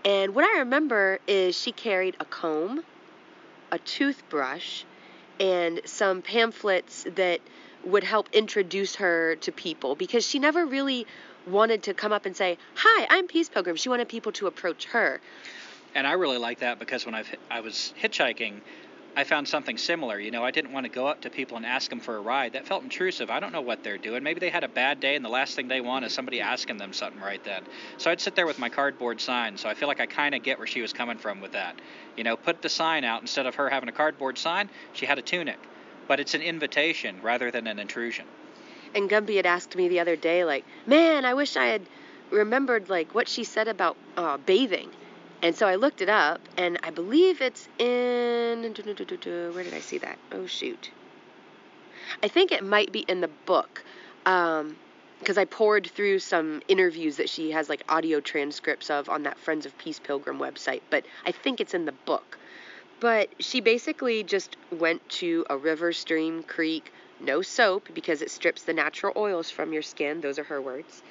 [0.03, 2.83] And what I remember is she carried a comb,
[3.71, 4.85] a toothbrush,
[5.39, 7.41] and some pamphlets that
[7.85, 11.07] would help introduce her to people because she never really
[11.47, 14.87] wanted to come up and say, "Hi, I'm Peace Pilgrim." She wanted people to approach
[14.87, 15.21] her.
[15.95, 18.63] And I really like that because when I've, I was hitchhiking,
[19.17, 20.19] I found something similar.
[20.19, 22.21] You know, I didn't want to go up to people and ask them for a
[22.21, 22.53] ride.
[22.53, 23.29] That felt intrusive.
[23.29, 24.23] I don't know what they're doing.
[24.23, 26.79] Maybe they had a bad day and the last thing they want is somebody asking
[26.79, 27.65] them something right then.
[27.99, 29.57] So I'd sit there with my cardboard sign.
[29.57, 31.81] So I feel like I kind of get where she was coming from with that.
[32.17, 35.19] You know, put the sign out instead of her having a cardboard sign, she had
[35.19, 35.59] a tunic.
[36.07, 38.27] But it's an invitation rather than an intrusion.
[38.95, 41.83] And Gumby had asked me the other day, like, "Man, I wish I had
[42.31, 44.91] remembered like what she said about uh, bathing."
[45.43, 48.63] And so I looked it up, and I believe it's in.
[48.63, 50.19] Where did I see that?
[50.33, 50.91] Oh, shoot.
[52.23, 53.83] I think it might be in the book.
[54.27, 54.77] Um,
[55.21, 59.39] because I poured through some interviews that she has like audio transcripts of on that
[59.39, 62.39] Friends of Peace Pilgrim website, but I think it's in the book.
[63.01, 68.63] But she basically just went to a river, stream, creek, no soap because it strips
[68.63, 70.21] the natural oils from your skin.
[70.21, 71.03] Those are her words.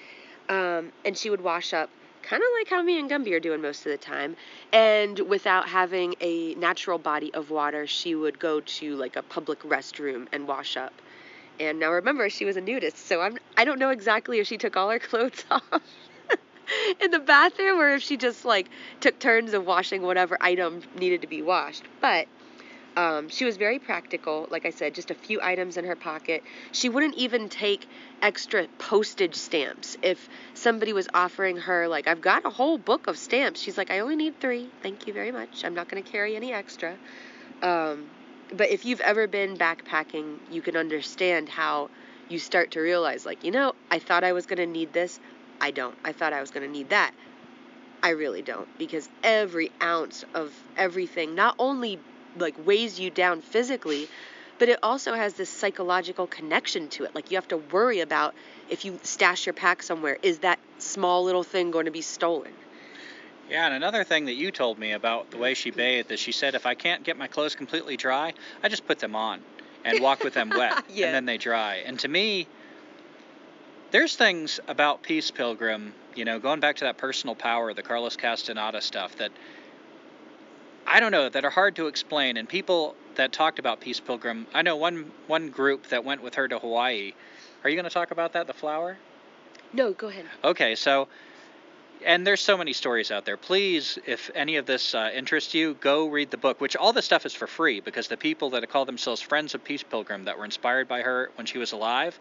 [0.50, 1.90] Um, and she would wash up
[2.30, 4.36] kind of like how me and Gumby are doing most of the time.
[4.72, 9.60] And without having a natural body of water, she would go to like a public
[9.64, 10.94] restroom and wash up.
[11.60, 14.58] And now remember, she was a nudist, so I'm I don't know exactly if she
[14.58, 15.64] took all her clothes off
[17.02, 18.70] in the bathroom or if she just like
[19.02, 21.84] took turns of washing whatever item needed to be washed.
[22.00, 22.28] But
[23.00, 24.46] um, she was very practical.
[24.52, 26.44] Like I said, just a few items in her pocket.
[26.74, 27.88] She wouldn't even take
[28.22, 29.96] extra postage stamps.
[30.02, 33.90] If somebody was offering her, like, I've got a whole book of stamps, she's like,
[33.90, 34.68] I only need three.
[34.84, 35.64] Thank you very much.
[35.64, 36.98] I'm not going to carry any extra.
[37.62, 38.06] Um,
[38.52, 41.90] but if you've ever been backpacking, you can understand how
[42.28, 45.22] you start to realize, like, you know, I thought I was going to need this.
[45.62, 45.96] I don't.
[46.04, 47.14] I thought I was going to need that.
[48.04, 52.00] I really don't because every ounce of everything not only
[52.38, 54.08] like weighs you down physically,
[54.58, 57.16] but it also has this psychological connection to it.
[57.16, 58.36] Like you have to worry about
[58.70, 62.52] if you stash your pack somewhere, is that small little thing going to be stolen?
[63.50, 66.32] Yeah, and another thing that you told me about the way she bathed is she
[66.32, 69.42] said if I can't get my clothes completely dry, I just put them on
[69.84, 71.08] and walk with them wet, Yeah.
[71.08, 71.78] and then they dry.
[71.86, 72.48] And to me,
[73.92, 78.16] there's things about Peace Pilgrim, you know, going back to that personal power, the Carlos
[78.16, 79.32] Castaneda stuff that
[80.86, 82.38] I don't know that are hard to explain.
[82.38, 86.36] And people that talked about Peace Pilgrim, I know one one group that went with
[86.36, 87.14] her to Hawaii.
[87.64, 88.98] Are you going to talk about that, the flower?
[89.74, 90.26] No, go ahead.
[90.44, 91.08] Okay, so
[92.06, 93.38] and there's so many stories out there.
[93.38, 96.62] Please, if any of this uh, interests you, go read the book.
[96.62, 99.64] Which all this stuff is for free because the people that call themselves Friends of
[99.64, 102.18] Peace Pilgrim that were inspired by her when she was alive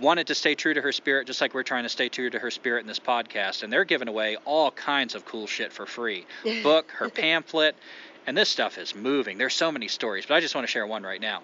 [0.00, 2.38] wanted to stay true to her spirit, just like we're trying to stay true to
[2.38, 3.62] her spirit in this podcast.
[3.62, 6.26] And they're giving away all kinds of cool shit for free.
[6.62, 7.76] Book, her pamphlet,
[8.26, 9.38] and this stuff is moving.
[9.38, 11.42] There's so many stories, but I just want to share one right now.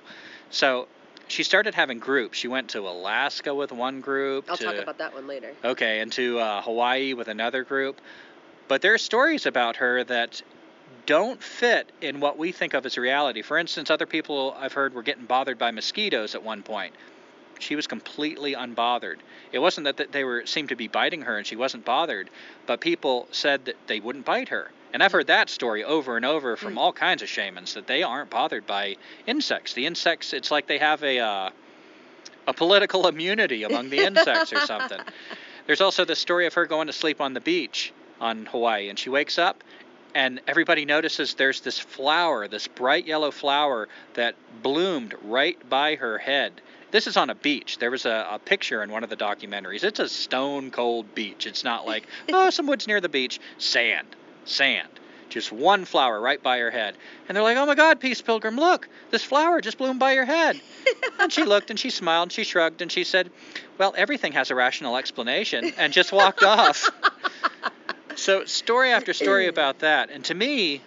[0.51, 0.88] So
[1.28, 2.38] she started having groups.
[2.38, 4.46] She went to Alaska with one group.
[4.48, 5.53] I'll to, talk about that one later.
[5.64, 8.01] Okay, and to uh, Hawaii with another group.
[8.68, 10.42] But there are stories about her that
[11.07, 13.42] don't fit in what we think of as reality.
[13.42, 16.94] For instance, other people I've heard were getting bothered by mosquitoes at one point.
[17.61, 19.18] She was completely unbothered.
[19.52, 22.30] It wasn't that they were seemed to be biting her and she wasn't bothered,
[22.66, 24.70] but people said that they wouldn't bite her.
[24.92, 28.02] And I've heard that story over and over from all kinds of shamans that they
[28.02, 28.96] aren't bothered by
[29.26, 29.72] insects.
[29.74, 31.50] The insects, it's like they have a uh,
[32.46, 35.00] a political immunity among the insects or something.
[35.66, 38.98] There's also the story of her going to sleep on the beach on Hawaii, and
[38.98, 39.62] she wakes up,
[40.14, 46.18] and everybody notices there's this flower, this bright yellow flower that bloomed right by her
[46.18, 46.61] head.
[46.91, 47.78] This is on a beach.
[47.78, 49.84] There was a, a picture in one of the documentaries.
[49.84, 51.47] It's a stone cold beach.
[51.47, 53.41] It's not like, oh, some woods near the beach.
[53.59, 54.09] Sand,
[54.45, 54.88] sand.
[55.28, 56.97] Just one flower right by her head.
[57.28, 60.24] And they're like, oh my God, Peace Pilgrim, look, this flower just bloomed by your
[60.24, 60.61] head.
[61.20, 63.30] and she looked and she smiled and she shrugged and she said,
[63.78, 66.91] well, everything has a rational explanation, and just walked off.
[68.16, 70.82] So story after story about that, and to me,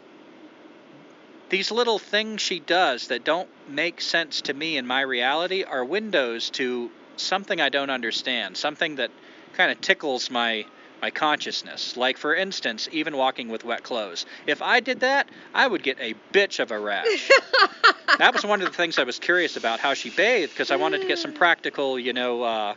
[1.49, 5.85] these little things she does that don't make sense to me in my reality are
[5.85, 9.11] windows to something I don't understand, something that
[9.53, 10.65] kind of tickles my
[11.01, 11.97] my consciousness.
[11.97, 14.25] Like for instance, even walking with wet clothes.
[14.47, 17.29] If I did that, I would get a bitch of a rash.
[18.17, 20.77] that was one of the things I was curious about how she bathed because I
[20.77, 22.75] wanted to get some practical, you know, uh,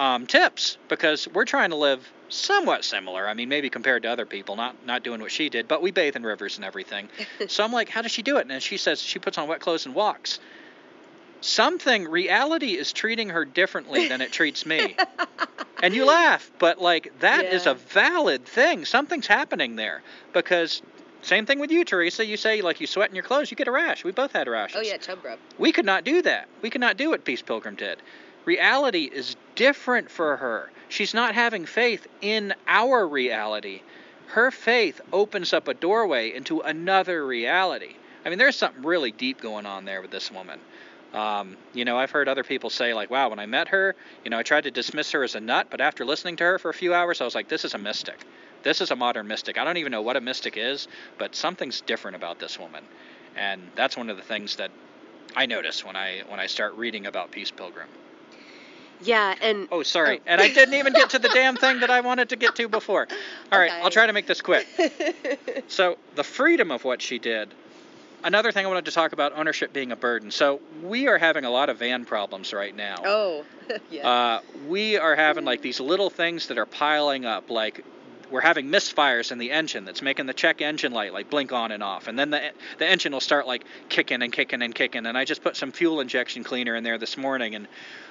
[0.00, 3.28] um, tips because we're trying to live somewhat similar.
[3.28, 5.90] I mean, maybe compared to other people, not not doing what she did, but we
[5.90, 7.08] bathe in rivers and everything.
[7.48, 8.50] so I'm like, how does she do it?
[8.50, 10.38] And she says she puts on wet clothes and walks.
[11.40, 14.96] Something reality is treating her differently than it treats me.
[15.82, 17.72] and you laugh, but like that is Yeah.
[17.72, 18.84] a valid thing.
[18.84, 20.02] Something's happening there
[20.32, 20.82] because
[21.22, 22.24] same thing with you, Teresa.
[22.26, 24.04] You say like you sweat in your clothes, you get a rash.
[24.04, 24.76] We both had rashes.
[24.76, 25.38] Oh yeah, chub rub.
[25.58, 26.48] We could not do that.
[26.62, 27.98] We could not do what Peace Pilgrim did.
[28.44, 30.70] Reality is different for her.
[30.88, 33.82] She's not having faith in our reality.
[34.28, 37.94] Her faith opens up a doorway into another reality.
[38.24, 40.60] I mean, there's something really deep going on there with this woman.
[41.14, 44.30] Um, you know, I've heard other people say, like, wow, when I met her, you
[44.30, 46.68] know, I tried to dismiss her as a nut, but after listening to her for
[46.68, 48.18] a few hours, I was like, this is a mystic.
[48.62, 49.56] This is a modern mystic.
[49.56, 52.84] I don't even know what a mystic is, but something's different about this woman.
[53.36, 54.70] And that's one of the things that
[55.36, 57.88] I notice when I when I start reading about Peace Pilgrim.
[59.00, 60.18] Yeah, and Oh, sorry.
[60.18, 60.22] Oh.
[60.26, 62.68] And I didn't even get to the damn thing that I wanted to get to
[62.68, 63.06] before.
[63.52, 63.80] All right, Okay.
[63.82, 64.66] I'll try to make this quick.
[65.68, 67.50] So, the freedom of what she did.
[68.24, 70.30] Another thing I wanted to talk about ownership being a burden.
[70.30, 72.96] So, we are having a lot of van problems right now.
[73.04, 73.44] oh
[73.90, 74.08] yeah.
[74.08, 77.50] Uh, we are having like these little things that are piling up.
[77.50, 77.84] Like
[78.30, 81.72] we're having misfires in the engine that's making the check engine light like blink on
[81.72, 85.06] and off, and then the the engine will start like kicking and kicking and kicking.
[85.06, 87.68] And I just put some fuel injection cleaner in there this morning, and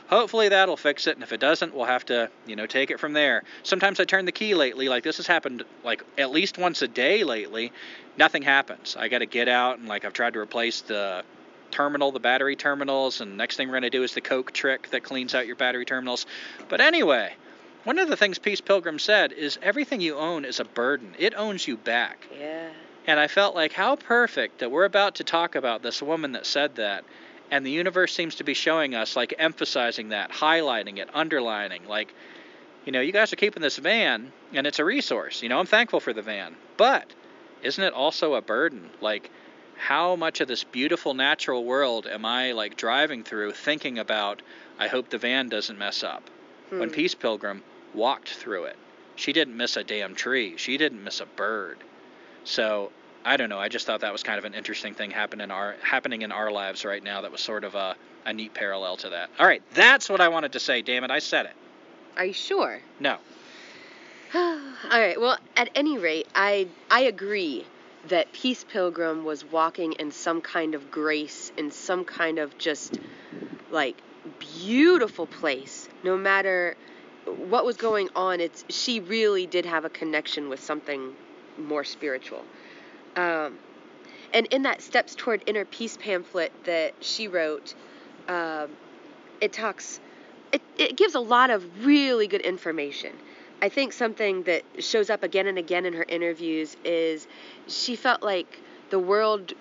[0.07, 1.15] hopefully that'll fix it.
[1.15, 3.43] And if it doesn't, we'll have to you know take it from there.
[3.63, 4.89] Sometimes I turn the key lately.
[4.89, 7.72] Like this has happened like at least once a day lately.
[8.18, 8.95] Nothing happens.
[8.97, 11.24] I got to get out and like I've tried to replace the
[11.72, 14.89] terminal, the battery terminals, and next thing we're going to do is the Coke trick
[14.91, 16.26] that cleans out your battery terminals.
[16.70, 17.34] But anyway,
[17.88, 21.15] one of the things Peace Pilgrim said is everything you own is a burden.
[21.17, 22.27] It owns you back.
[22.38, 22.69] yeah.
[23.07, 26.45] And I felt like how perfect that we're about to talk about this woman that
[26.45, 27.05] said that.
[27.49, 32.13] And the universe seems to be showing us, like emphasizing that, highlighting it, underlining, like,
[32.83, 35.41] you know, you guys are keeping this van, and it's a resource.
[35.41, 36.57] You know, I'm thankful for the van.
[36.75, 37.13] But
[37.63, 38.89] isn't it also a burden?
[38.99, 39.31] Like,
[39.77, 44.41] how much of this beautiful natural world am I, like, driving through thinking about,
[44.77, 46.29] I hope the van doesn't mess up?
[46.69, 46.95] When Hmm.
[46.95, 47.63] Peace Pilgrim
[47.93, 48.75] walked through it,
[49.15, 50.57] she didn't miss a damn tree.
[50.57, 51.77] She didn't miss a bird.
[52.43, 52.91] So
[53.25, 53.59] I don't know.
[53.59, 56.31] I just thought that was kind of an interesting thing happening in our happening in
[56.31, 57.21] our lives right now.
[57.21, 59.29] That was sort of a, a neat parallel to that.
[59.38, 60.81] All right, that's what I wanted to say.
[60.81, 61.53] Damn it, I said it.
[62.15, 62.79] Are you sure?
[62.99, 63.17] No.
[64.33, 64.59] All
[64.91, 65.19] right.
[65.19, 67.65] Well, at any rate, I I agree
[68.07, 72.97] that Peace Pilgrim was walking in some kind of grace, in some kind of just
[73.71, 73.97] like
[74.39, 75.89] beautiful place.
[76.03, 76.77] No matter
[77.28, 81.13] what was going on, it's she really did have a connection with something
[81.57, 82.43] more spiritual.
[83.15, 83.57] Um,
[84.34, 87.73] and in that Steps Toward Inner Peace pamphlet that she wrote,
[88.28, 88.69] um,
[89.41, 89.99] it talks,
[90.51, 93.13] it, it gives a lot of really good information.
[93.61, 97.28] I think something that shows up again and again in her interviews is
[97.67, 98.59] she felt like
[98.89, 99.53] the world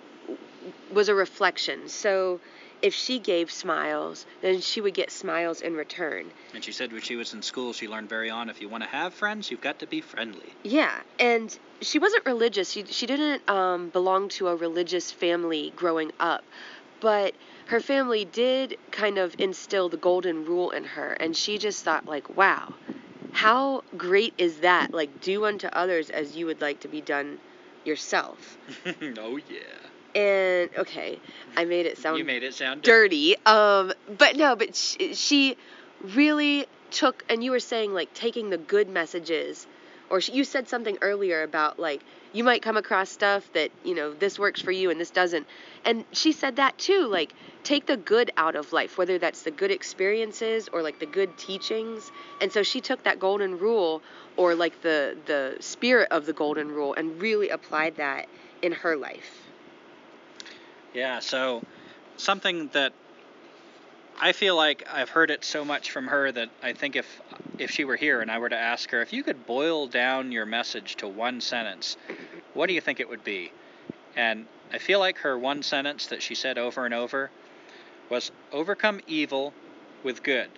[0.93, 1.87] was a reflection.
[1.89, 2.39] So
[2.81, 6.31] if she gave smiles, then she would get smiles in return.
[6.53, 8.83] And she said when she was in school, she learned very on if you want
[8.83, 10.53] to have friends, you've got to be friendly.
[10.63, 12.71] Yeah, and she wasn't religious.
[12.71, 16.43] She she didn't um, belong to a religious family growing up,
[16.99, 17.35] but
[17.67, 22.05] her family did kind of instill the golden rule in her, and she just thought
[22.05, 22.73] like, wow,
[23.31, 24.93] how great is that?
[24.93, 27.39] Like, do unto others as you would like to be done
[27.83, 28.57] yourself.
[29.17, 29.86] oh yeah.
[30.17, 31.19] And okay,
[31.55, 33.35] I made it sound You made it sound dirty.
[33.45, 35.57] Um, but no, but she, she
[36.01, 39.67] really took, and you were saying like taking the good messages,
[40.09, 42.01] or she, you said something earlier about like
[42.33, 45.45] you might come across stuff that you know this works for you and this doesn't,
[45.85, 47.05] and she said that too.
[47.05, 51.05] Like take the good out of life, whether that's the good experiences or like the
[51.05, 52.11] good teachings.
[52.41, 54.01] And so she took that golden rule
[54.35, 58.27] or like the the spirit of the golden rule and really applied that
[58.63, 59.46] in her life.
[60.97, 61.61] Yeah, so
[62.15, 62.91] something that
[64.19, 67.21] I feel like I've heard it so much from her that I think if
[67.59, 70.31] if she were here and I were to ask her if you could boil down
[70.31, 71.97] your message to one sentence,
[72.55, 73.51] what do you think it would be?
[74.15, 77.29] And I feel like her one sentence that she said over and over
[78.09, 79.53] was overcome evil
[80.01, 80.49] with good,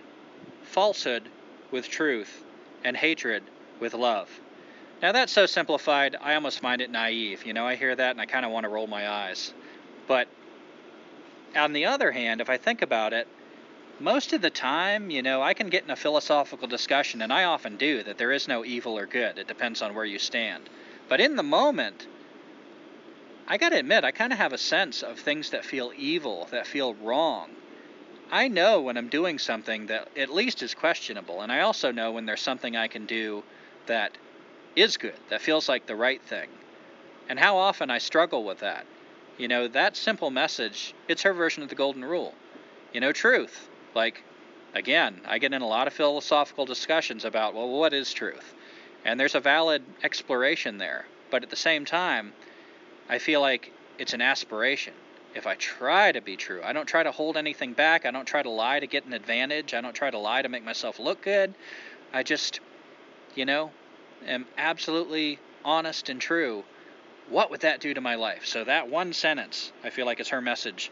[0.64, 1.28] falsehood
[1.70, 2.46] with truth,
[2.86, 3.44] and hatred
[3.82, 4.30] with love.
[5.02, 7.46] Now that's so simplified, I almost find it naive.
[7.46, 9.54] You know, I hear that and I kind of want to roll my eyes.
[10.10, 10.28] But
[11.56, 13.28] on the other hand, if I think about it,
[14.00, 17.44] most of the time, you know, I can get in a philosophical discussion, and I
[17.44, 19.38] often do, that there is no evil or good.
[19.38, 20.68] It depends on where you stand.
[21.08, 22.08] But in the moment,
[23.48, 26.48] I got to admit, I kind of have a sense of things that feel evil,
[26.50, 27.52] that feel wrong.
[28.32, 32.12] I know when I'm doing something that at least is questionable, and I also know
[32.14, 33.44] when there's something I can do
[33.86, 34.18] that
[34.76, 36.50] is good, that feels like the right thing.
[37.28, 38.88] And how often I struggle with that.
[39.40, 42.36] You know, that simple message, it's her version of the golden rule.
[42.94, 43.70] You know, truth.
[43.96, 44.22] Like,
[44.76, 48.54] again, I get in a lot of philosophical discussions about, well, what is truth?
[49.06, 51.06] And there's a valid exploration there.
[51.32, 52.34] But at the same time,
[53.08, 54.94] I feel like it's an aspiration.
[55.34, 58.06] If I try to be true, I don't try to hold anything back.
[58.06, 59.74] I don't try to lie to get an advantage.
[59.74, 61.54] I don't try to lie to make myself look good.
[62.12, 62.60] I just,
[63.36, 63.72] you know,
[64.26, 66.66] am absolutely honest and true.
[67.30, 68.46] What would that do to my life?
[68.46, 70.92] So that one sentence, I feel like is her message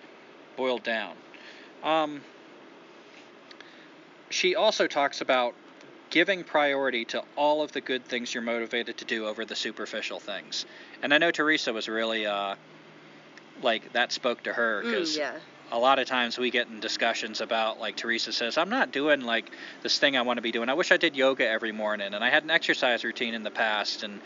[0.55, 1.15] boiled down.
[1.83, 2.21] Um,
[4.29, 5.55] she also talks about
[6.09, 10.19] giving priority to all of the good things you're motivated to do over the superficial
[10.19, 10.65] things.
[11.01, 12.55] And I know Teresa was really uh,
[13.61, 15.39] like that spoke to her because Mm, yeah.
[15.71, 19.21] a lot of times we get in discussions about like Teresa says, I'm not doing
[19.21, 19.51] like
[19.83, 20.69] this thing I want to be doing.
[20.69, 23.51] I wish I did yoga every morning and I had an exercise routine in the
[23.51, 24.21] past and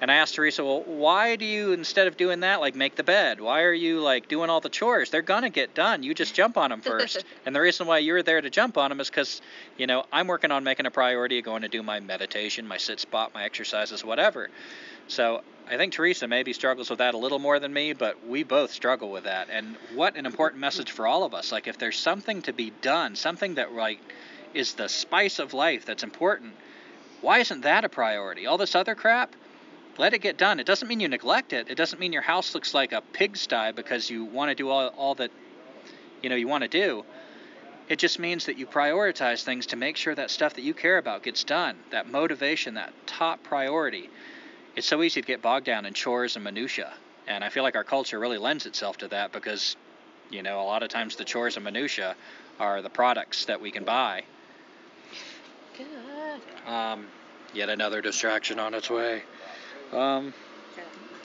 [0.00, 3.02] and I asked Teresa, well, why do you instead of doing that like make the
[3.02, 3.40] bed?
[3.40, 5.10] Why are you like doing all the chores?
[5.10, 6.02] They're gonna get done.
[6.02, 7.24] You just jump on them first.
[7.46, 9.40] and the reason why you're there to jump on them is because
[9.78, 12.76] you know I'm working on making a priority of going to do my meditation, my
[12.76, 14.50] sit spot, my exercises, whatever.
[15.08, 18.42] So I think Teresa maybe struggles with that a little more than me, but we
[18.42, 19.48] both struggle with that.
[19.50, 21.50] And what an important message for all of us.
[21.50, 23.98] Like if there's something to be done, something that like
[24.52, 26.54] is the spice of life that's important,
[27.20, 28.46] why isn't that a priority?
[28.46, 29.34] All this other crap,
[29.98, 30.60] let it get done.
[30.60, 31.70] It doesn't mean you neglect it.
[31.70, 34.88] It doesn't mean your house looks like a pigsty because you want to do all,
[34.88, 35.30] all that
[36.22, 37.04] you know you want to do.
[37.88, 40.98] It just means that you prioritize things to make sure that stuff that you care
[40.98, 41.76] about gets done.
[41.90, 44.10] That motivation, that top priority.
[44.74, 46.92] It's so easy to get bogged down in chores and minutia,
[47.26, 49.76] and I feel like our culture really lends itself to that because,
[50.30, 52.16] you know, a lot of times the chores and minutia
[52.58, 54.24] are the products that we can buy.
[55.76, 56.70] Good.
[56.70, 57.06] Um,
[57.54, 59.22] yet another distraction on its way.
[59.92, 60.32] Um,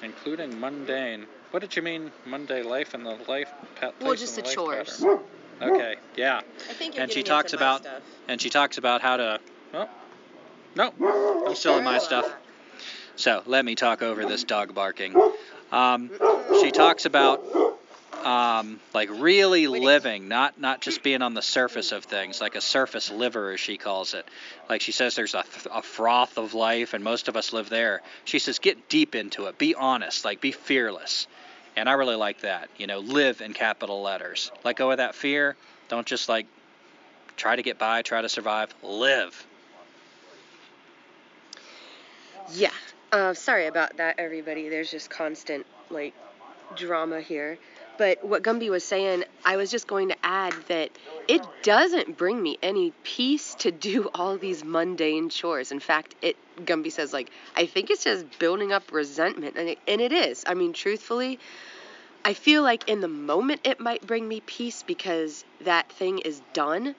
[0.04, 1.26] including mundane.
[1.52, 3.50] What did you mean, Monday life and the life
[3.80, 5.00] pa- Well, just and the chores.
[5.00, 5.20] pattern?
[5.62, 6.42] Okay, yeah.
[6.70, 8.02] I think you're And she talks about- stuff.
[8.28, 9.40] And she talks about how to.
[9.74, 9.90] Oh,
[10.76, 10.94] no,
[11.48, 12.32] I'm still in my stuff.
[13.16, 15.14] So let me talk over this dog barking.
[15.72, 16.10] Um,
[16.62, 17.44] she talks about
[18.22, 22.62] um, like really living, not not just being on the surface of things, like a
[22.62, 24.26] surface liver, as she calls it.
[24.70, 27.70] Like she says, there's a, th- a froth of life, and most of us live
[27.70, 28.02] there.
[28.26, 31.28] She says, get deep into it, be honest, like be fearless.
[31.76, 32.70] And I really like that.
[32.78, 34.52] You know, live in capital letters.
[34.64, 35.56] Let go of that fear.
[35.90, 36.48] Don't just like
[37.38, 38.74] try to get by, try to survive.
[38.84, 39.46] Live.
[42.54, 42.72] Yeah.
[43.12, 44.70] Uh, sorry about that, everybody.
[44.70, 46.14] There's just constant like
[46.76, 47.58] drama here.
[48.02, 50.90] But what Gumby was saying, I was just going to add that
[51.28, 55.72] it doesn't bring me any peace to do all these mundane chores.
[55.72, 59.78] In fact, it Gumby says like I think it's just building up resentment, and it,
[59.88, 60.44] and it is.
[60.48, 61.38] I mean, truthfully,
[62.26, 66.42] I feel like in the moment it might bring me peace because that thing is
[66.54, 66.96] done.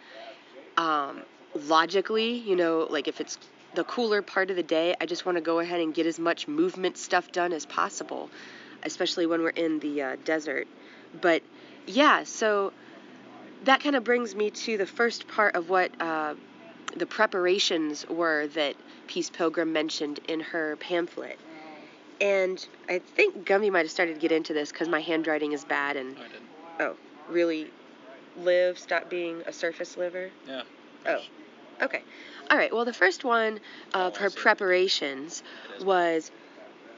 [0.77, 1.23] Um,
[1.67, 3.41] logically, you know, like if it's
[3.75, 6.21] the cooler part of the day, I just want to go ahead and get as
[6.21, 8.31] much movement stuff done as possible,
[8.85, 10.67] especially when we're in the uh, desert.
[11.21, 11.43] But
[11.87, 12.73] yeah, so
[13.65, 16.35] that kind of brings me to the first part of what uh,
[16.97, 18.75] the preparations were that
[19.07, 21.39] Peace Pilgrim mentioned in her pamphlet.
[22.21, 25.65] And I think Gumby might have started to get into this because my handwriting is
[25.65, 26.17] bad and
[26.79, 26.97] oh,
[27.29, 27.71] really
[28.37, 30.31] live, stop being a surface liver.
[30.47, 30.63] Yeah.
[31.07, 31.21] Oh,
[31.83, 32.03] okay.
[32.51, 32.73] All right.
[32.73, 33.61] Well, the first one
[33.95, 35.43] of Oh, her preparations
[35.83, 36.31] was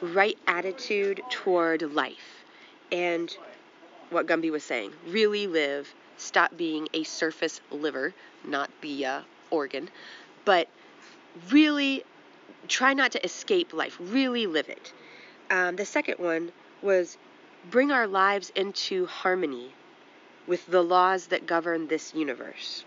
[0.04, 2.44] right attitude toward life.
[2.92, 3.34] And
[4.10, 9.88] what Gumby was saying really live, stop being a surface liver, not the uh, organ,
[10.44, 10.68] but
[11.50, 12.04] really
[12.68, 14.92] try not to escape life, really live it.
[15.50, 16.52] Um, the second one
[16.82, 17.18] was
[17.70, 19.72] bring our lives into harmony
[20.46, 22.84] with the laws that govern this universe.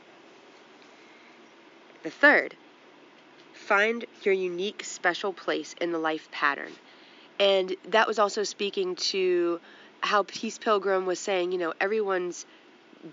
[2.03, 2.55] The third,
[3.53, 6.71] find your unique special place in the life pattern.
[7.39, 9.59] And that was also speaking to
[10.01, 12.45] how Peace Pilgrim was saying, you know, everyone's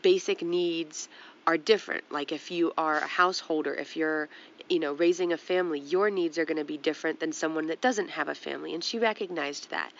[0.03, 1.09] basic needs
[1.47, 2.05] are different.
[2.11, 4.29] Like if you are a householder, if you're,
[4.69, 7.81] you know, raising a family, your needs are going to be different than someone that
[7.81, 8.75] doesn't have a family.
[8.75, 9.93] And she recognized that.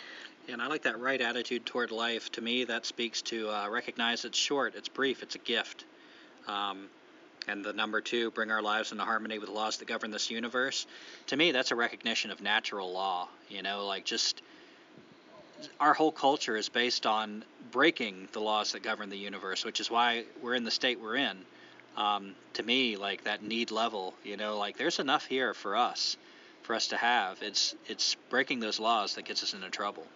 [0.49, 2.31] And I like that right attitude toward life.
[2.33, 5.85] To me, that speaks to uh, recognize it's short, it's brief, it's a gift.
[6.47, 6.89] Um,
[7.49, 10.31] and the number two, bring our lives into harmony with the laws that govern this
[10.31, 10.87] universe.
[11.29, 13.29] To me, that's a recognition of natural law.
[13.49, 14.43] You know, like just
[15.81, 19.91] our whole culture is based on breaking the laws that govern the universe, which is
[19.91, 21.39] why we're in the state we're in.
[21.97, 26.17] Um, to me, like that need level, you know, like there's enough here for us,
[26.63, 27.43] for us to have.
[27.43, 30.07] It's it's breaking those laws that gets us into trouble.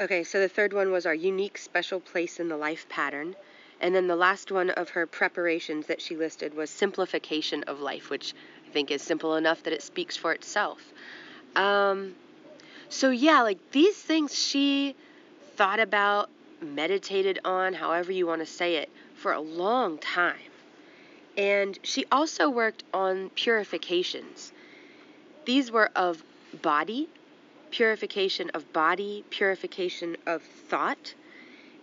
[0.00, 3.36] Okay, so the third one was our unique special place in the life pattern.
[3.80, 8.10] And then the last one of her preparations that she listed was simplification of life,
[8.10, 8.34] which
[8.68, 10.80] I think is simple enough that it speaks for itself.
[11.56, 12.14] Um,
[12.88, 14.96] so, yeah, like these things she
[15.56, 16.28] thought about,
[16.60, 20.36] meditated on, however you want to say it, for a long time.
[21.36, 24.52] And she also worked on purifications.
[25.46, 26.22] These were of
[26.60, 27.08] body,
[27.70, 31.14] purification of body, purification of thought,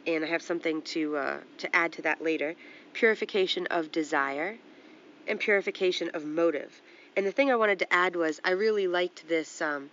[0.08, 2.55] and I have something to uh, to add to that later.
[2.93, 4.58] Purification of desire,
[5.28, 6.82] and purification of motive.
[7.16, 9.89] And the thing I wanted to add was I really liked this um,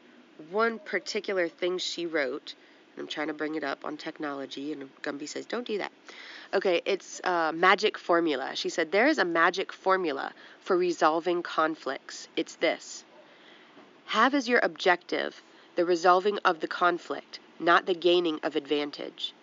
[0.51, 2.55] one particular thing she wrote.
[2.93, 5.91] And I'm trying to bring it up on technology, and Gumby says, "Don't do that."
[6.53, 8.55] Okay, it's uh, magic formula.
[8.55, 12.29] She said there is a magic formula for resolving conflicts.
[12.37, 13.05] It's this:
[14.07, 15.43] have as your objective
[15.75, 19.35] the resolving of the conflict, not the gaining of advantage.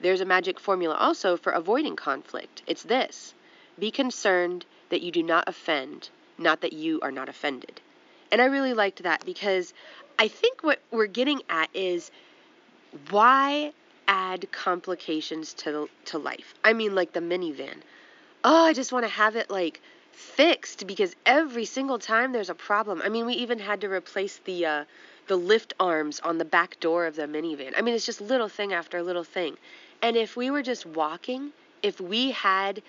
[0.00, 2.62] There's a magic formula also for avoiding conflict.
[2.66, 3.34] It's this
[3.78, 7.80] be concerned that you do not offend, not that you are not offended.
[8.30, 9.72] And I really liked that because
[10.18, 12.10] I think what we're getting at is
[13.10, 13.72] why
[14.08, 16.54] add complications to to life?
[16.64, 17.76] I mean like the minivan.
[18.42, 19.80] Oh, I just want to have it like
[20.12, 23.00] fixed because every single time there's a problem.
[23.02, 24.84] I mean, we even had to replace the uh,
[25.28, 27.72] the lift arms on the back door of the minivan.
[27.76, 29.56] I mean, it's just little thing after little thing.
[30.02, 31.50] And if we were just walking,
[31.82, 32.82] if we had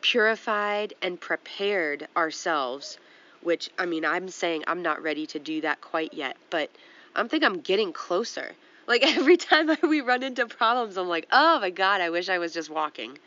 [0.00, 2.98] purified and prepared ourselves,
[3.42, 6.70] which I mean, I'm saying I'm not ready to do that quite yet, but
[7.14, 8.52] I'm think I'm getting closer.
[8.86, 12.38] Like every time we run into problems, I'm like, oh my god, I wish I
[12.38, 13.18] was just walking.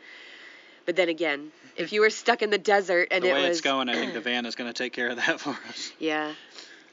[0.86, 3.58] But then again, if you were stuck in the desert and the it way was
[3.58, 5.92] it's going, I think the van is going to take care of that for us.
[5.98, 6.32] yeah.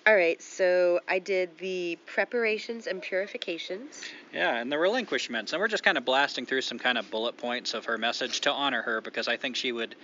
[0.08, 4.02] All right, so I did the preparations and purifications.
[4.34, 5.54] Yeah, and the relinquishments.
[5.54, 8.42] And we're just kind of blasting through some kind of bullet points of her message
[8.42, 9.96] to honor her because I think she would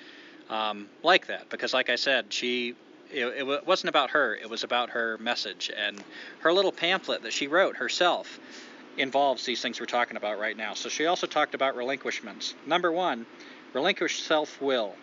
[0.52, 1.50] um, like that.
[1.50, 2.76] Because, like I said, she.
[3.10, 5.72] It, it wasn't about her, it was about her message.
[5.76, 6.04] And
[6.40, 8.38] her little pamphlet that she wrote herself
[8.98, 10.74] involves these things we're talking about right now.
[10.74, 12.54] So she also talked about relinquishments.
[12.66, 13.26] Number one,
[13.74, 14.94] relinquish self will.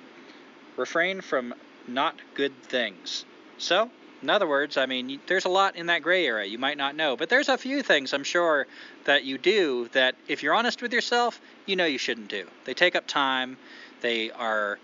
[0.77, 1.55] Refrain from
[1.89, 3.25] not good things.
[3.57, 3.91] So,
[4.25, 6.97] in other words, I mean, there's a lot in that gray area you might not
[6.97, 8.67] know, but there's a few things I'm sure
[9.05, 12.47] that you do that, if you're honest with yourself, you know you shouldn't do.
[12.65, 13.59] They take up time.
[14.01, 14.79] They are,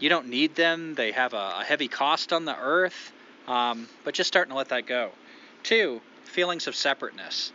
[0.00, 0.96] you don't need them.
[0.96, 3.12] They have a, a heavy cost on the earth.
[3.46, 5.12] Um, but just starting to let that go.
[5.62, 7.52] Two, feelings of separateness.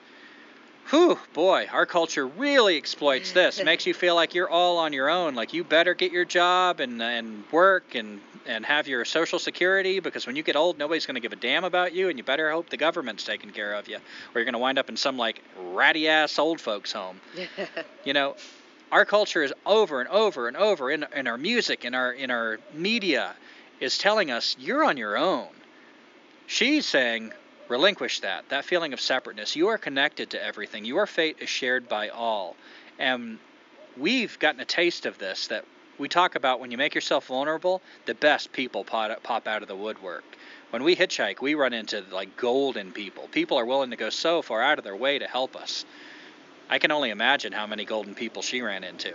[0.89, 3.63] Whew, boy, our culture really exploits this.
[3.63, 5.35] Makes you feel like you're all on your own.
[5.35, 9.99] Like you better get your job and and work and and have your social security
[9.99, 12.23] because when you get old, nobody's going to give a damn about you, and you
[12.23, 14.01] better hope the government's taking care of you, or
[14.35, 17.21] you're going to wind up in some like ratty ass old folks home.
[18.03, 18.35] you know,
[18.91, 22.31] our culture is over and over and over in in our music, in our in
[22.31, 23.35] our media,
[23.79, 25.49] is telling us you're on your own.
[26.47, 27.31] She's saying
[27.69, 29.55] relinquish that that feeling of separateness.
[29.55, 30.83] You are connected to everything.
[30.83, 32.55] Your fate is shared by all,
[32.97, 33.39] and
[33.97, 35.63] we've gotten a taste of this that
[35.99, 39.75] we talk about when you make yourself vulnerable, the best people pop, out of the
[39.75, 40.23] woodwork.
[40.69, 43.27] When we hitchhike, we run into like golden people.
[43.27, 45.85] People are willing to go so far out of their way to help us.
[46.69, 49.13] I can only imagine how many golden people she ran into.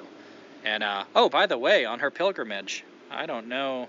[0.65, 3.89] And uh, oh, by the way, on her pilgrimage, I don't know.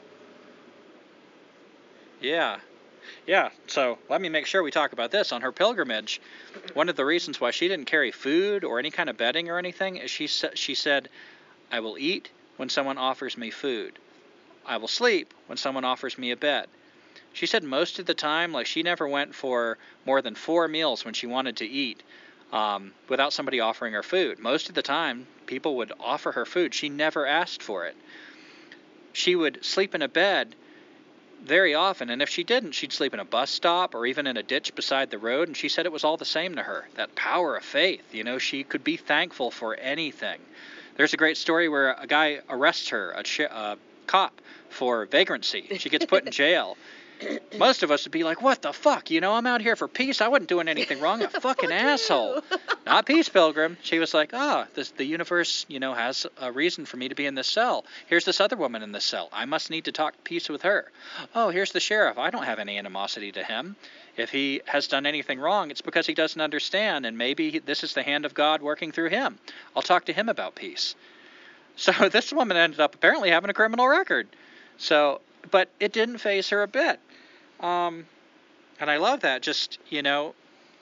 [2.22, 2.60] Yeah,
[3.28, 3.50] yeah.
[3.68, 6.22] So let me make sure we talk about this on her pilgrimage.
[6.74, 9.58] One of the reasons why she didn't carry food or any kind of bedding or
[9.58, 11.10] anything is she she said,
[11.72, 14.00] "I will eat when someone offers me food.
[14.66, 16.68] I will sleep when someone offers me a bed."
[17.34, 21.04] She said most of the time, like she never went for more than four meals
[21.04, 22.02] when she wanted to eat
[22.54, 24.40] um, without somebody offering her food.
[24.40, 26.74] Most of the time, people would offer her food.
[26.74, 27.96] She never asked for it.
[29.12, 30.56] She would sleep in a bed
[31.46, 34.38] very often, and if she didn't, she'd sleep in a bus stop or even in
[34.38, 36.88] a ditch beside the road, and she said it was all the same to her.
[36.96, 40.40] That power of faith, you know, she could be thankful for anything.
[40.96, 43.78] There's a great story where a guy arrests her, a, ch- a
[44.08, 45.78] cop, for vagrancy.
[45.78, 46.78] She gets put in jail.
[47.58, 49.10] Most of us would be like, "What the fuck?
[49.10, 50.22] You know, I'm out here for peace.
[50.22, 51.22] I wasn't doing anything wrong.
[51.22, 52.42] A fucking asshole."
[52.86, 53.78] Not peace, pilgrim.
[53.82, 57.16] She was like, "Ah, this, the universe, you know, has a reason for me to
[57.16, 57.86] be in this cell.
[58.08, 59.30] Here's this other woman in this cell.
[59.32, 60.92] I must need to talk peace with her.
[61.34, 62.18] Oh, here's the sheriff.
[62.18, 63.76] I don't have any animosity to him.
[64.18, 67.84] If he has done anything wrong, it's because he doesn't understand, and maybe he, this
[67.84, 69.38] is the hand of God working through him.
[69.76, 70.96] I'll talk to him about peace."
[71.78, 74.30] So this woman ended up apparently having a criminal record.
[74.78, 75.20] So,
[75.52, 77.00] but it didn't phase her a bit.
[77.60, 78.06] Um,
[78.80, 79.42] and I love that.
[79.42, 80.36] Just, you know,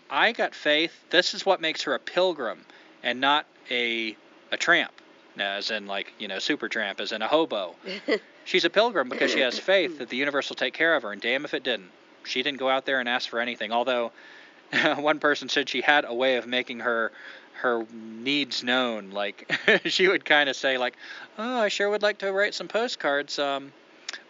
[0.10, 0.94] I got faith.
[1.10, 2.66] This is what makes her a pilgrim
[3.04, 4.16] and not a
[4.52, 4.92] a tramp,
[5.38, 7.76] as in like, you know, super tramp, as in a hobo.
[8.46, 11.12] She's a pilgrim because she has faith that the universe will take care of her,
[11.12, 11.90] and damn if it didn't.
[12.24, 13.72] She didn't go out there and ask for anything.
[13.72, 14.12] Although
[14.98, 17.12] one person said she had a way of making her
[17.54, 19.12] her needs known.
[19.12, 19.52] Like
[19.86, 20.96] she would kind of say like,
[21.38, 23.40] "Oh, I sure would like to write some postcards.
[23.40, 23.72] Um,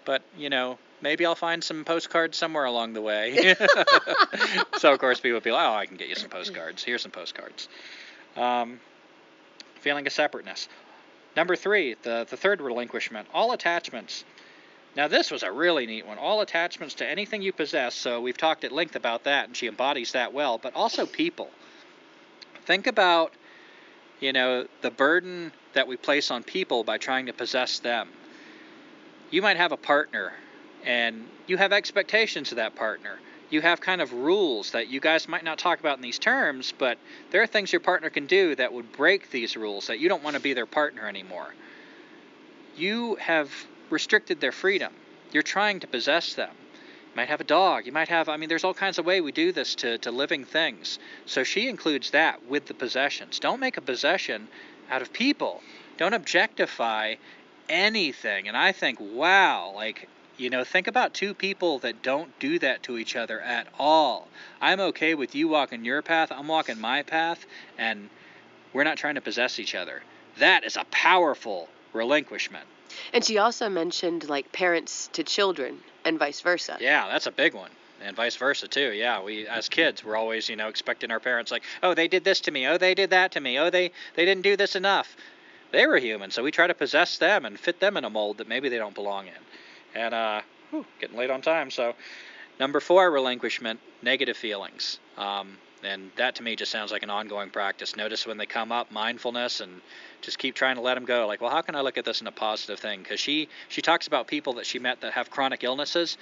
[0.06, 3.56] but you know, maybe I'll find some postcards somewhere along the way.
[4.78, 6.84] so of course people would be like, oh, I can get you some postcards.
[6.84, 7.68] Here's some postcards.
[8.36, 8.80] Um,
[9.82, 10.70] feeling of separateness.
[11.36, 14.24] Number three, the, the third relinquishment, all attachments.
[14.96, 16.18] Now this was a really neat one.
[16.18, 19.68] All attachments to anything you possess, so we've talked at length about that, and she
[19.68, 21.50] embodies that well, but also people.
[22.66, 23.34] Think about,
[24.20, 28.10] you know, the burden that we place on people by trying to possess them.
[29.34, 30.32] You might have a partner
[30.86, 33.18] and you have expectations of that partner.
[33.50, 36.72] You have kind of rules that you guys might not talk about in these terms,
[36.78, 37.00] but
[37.32, 40.22] there are things your partner can do that would break these rules that you don't
[40.22, 41.52] want to be their partner anymore.
[42.78, 43.50] You have
[43.90, 44.94] restricted their freedom.
[45.32, 46.52] You're trying to possess them.
[46.52, 47.88] You might have a dog.
[47.88, 50.12] You might have, I mean, there's all kinds of way we do this to, to
[50.12, 51.00] living things.
[51.26, 53.40] So she includes that with the possessions.
[53.40, 54.48] Don't make a possession
[54.92, 55.64] out of people.
[55.98, 57.16] Don't objectify
[57.70, 58.48] anything.
[58.48, 60.08] And I think, wow, like
[60.38, 64.28] you know, think about two people that don't do that to each other at all.
[64.62, 67.46] I'm okay with you walking your path, I'm walking my path,
[67.78, 68.10] and
[68.74, 70.02] we're not trying to possess each other.
[70.40, 72.66] That is a powerful relinquishment.
[73.14, 76.78] And she also mentioned like parents to children and vice versa.
[76.80, 77.70] Yeah, that's a big one.
[78.04, 78.92] And vice versa too.
[78.92, 82.24] Yeah, we as kids we're always, you know, expecting our parents like, "Oh, they did
[82.24, 82.68] this to me.
[82.68, 83.58] Oh, they did that to me.
[83.58, 85.16] Oh, they they didn't do this enough."
[85.74, 88.38] They were human, so we try to possess them and fit them in a mold
[88.38, 89.34] that maybe they don't belong in.
[89.96, 91.72] And uh, whew, getting late on time.
[91.72, 91.96] So,
[92.60, 95.00] number four, relinquishment, negative feelings.
[95.18, 97.96] Um, and that to me just sounds like an ongoing practice.
[97.96, 99.82] Notice when they come up, mindfulness, and
[100.22, 101.26] just keep trying to let them go.
[101.26, 103.02] Like, well, how can I look at this in a positive thing?
[103.02, 106.18] Because she she talks about people that she met that have chronic illnesses.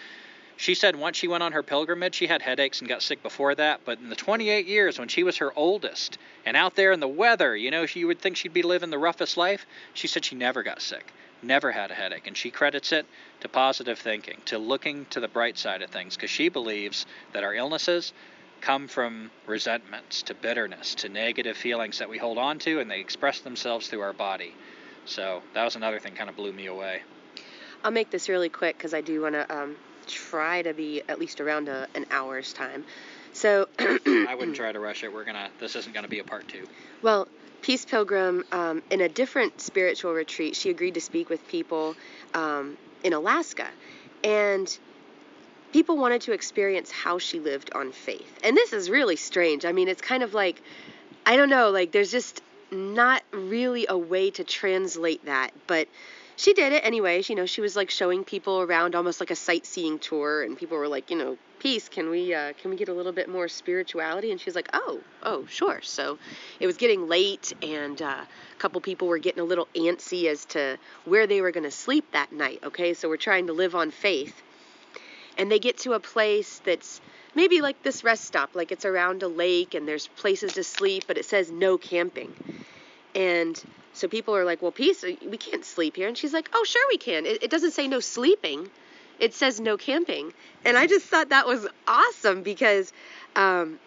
[0.58, 3.56] She said once she went on her pilgrimage, she had headaches and got sick before
[3.56, 3.82] that.
[3.86, 7.08] But in the 28 years when she was her oldest and out there in the
[7.08, 9.66] weather, you know, she would think she'd be living the roughest life.
[9.94, 11.12] She said she never got sick
[11.44, 12.28] never had a headache.
[12.28, 13.06] And she credits it
[13.42, 17.44] to positive thinking, to looking to the bright side of things, because she believes that
[17.44, 18.14] our illnesses
[18.62, 23.00] come from resentments, to bitterness, to negative feelings that we hold on to, and they
[23.00, 24.54] express themselves through our body.
[25.06, 27.02] So that was another thing kind of blew me away.
[27.84, 29.76] I'll make this really quick because I do want to um,
[30.12, 32.86] try to be at least around a, an hour's time.
[33.34, 35.14] So I wouldn't try to rush it.
[35.14, 35.50] We're gonna.
[35.60, 36.68] This isn't gonna be a part two.
[37.02, 37.28] Well,
[37.62, 41.96] Peace Pilgrim, um, in a different spiritual retreat, she agreed to speak with people
[42.34, 43.68] um, in Alaska.
[44.24, 44.78] And
[45.72, 48.40] people wanted to experience how she lived on faith.
[48.44, 49.66] And this is really strange.
[49.66, 50.62] I mean, it's kind of like,
[51.26, 52.42] I don't know, like there's just
[52.72, 55.52] not really a way to translate that.
[55.68, 55.88] But
[56.42, 57.22] she did it anyway.
[57.28, 60.42] You know, she was like showing people around almost like a sightseeing tour.
[60.42, 63.12] And people were like, you know, peace can we uh, can we get a little
[63.12, 66.18] bit more spirituality and she's like oh oh sure so
[66.60, 70.44] it was getting late and uh, a couple people were getting a little antsy as
[70.46, 70.76] to
[71.06, 73.92] where they were going to sleep that night okay so we're trying to live on
[73.92, 74.42] faith
[75.38, 77.00] and they get to a place that's
[77.36, 81.04] maybe like this rest stop like it's around a lake and there's places to sleep
[81.06, 82.34] but it says no camping
[83.14, 83.64] and
[83.94, 86.84] so people are like well peace we can't sleep here and she's like oh sure
[86.90, 88.70] we can it, it doesn't say no sleeping
[89.22, 90.34] it says no camping.
[90.66, 92.92] And I just thought that was awesome because
[93.36, 93.80] um,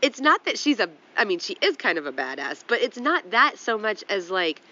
[0.00, 2.98] it's not that she's a, I mean, she is kind of a badass, but it's
[2.98, 4.62] not that so much as like,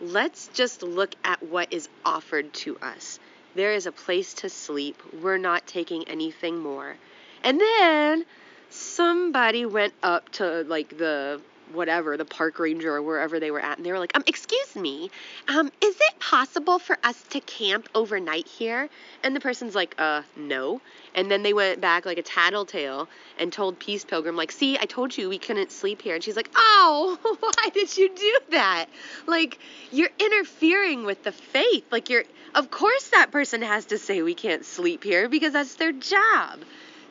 [0.00, 3.20] let's just look at what is offered to us.
[3.54, 5.00] There is a place to sleep.
[5.22, 6.96] We're not taking anything more.
[7.44, 8.24] And then
[8.70, 11.40] somebody went up to like the
[11.72, 14.76] whatever, the park ranger or wherever they were at, and they were like, um, excuse
[14.76, 15.10] me,
[15.48, 18.88] um, is it possible for us to camp overnight here?
[19.22, 20.80] And the person's like, uh, no.
[21.14, 23.08] And then they went back like a tattletale
[23.38, 26.14] and told Peace Pilgrim, like, see, I told you we couldn't sleep here.
[26.14, 28.86] And she's like, oh, why did you do that?
[29.26, 29.58] Like,
[29.90, 31.84] you're interfering with the faith.
[31.90, 35.74] Like, you're, of course that person has to say we can't sleep here because that's
[35.76, 36.60] their job.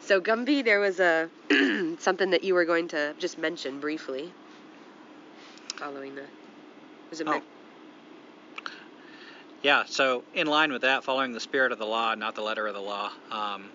[0.01, 1.29] So Gumby, there was a
[1.99, 4.33] something that you were going to just mention briefly
[5.83, 6.23] following the
[7.09, 7.41] was it Oh.
[9.61, 12.67] Yeah, so in line with that, following the spirit of the law, not the letter
[12.67, 13.11] of the law.
[13.31, 13.69] Um,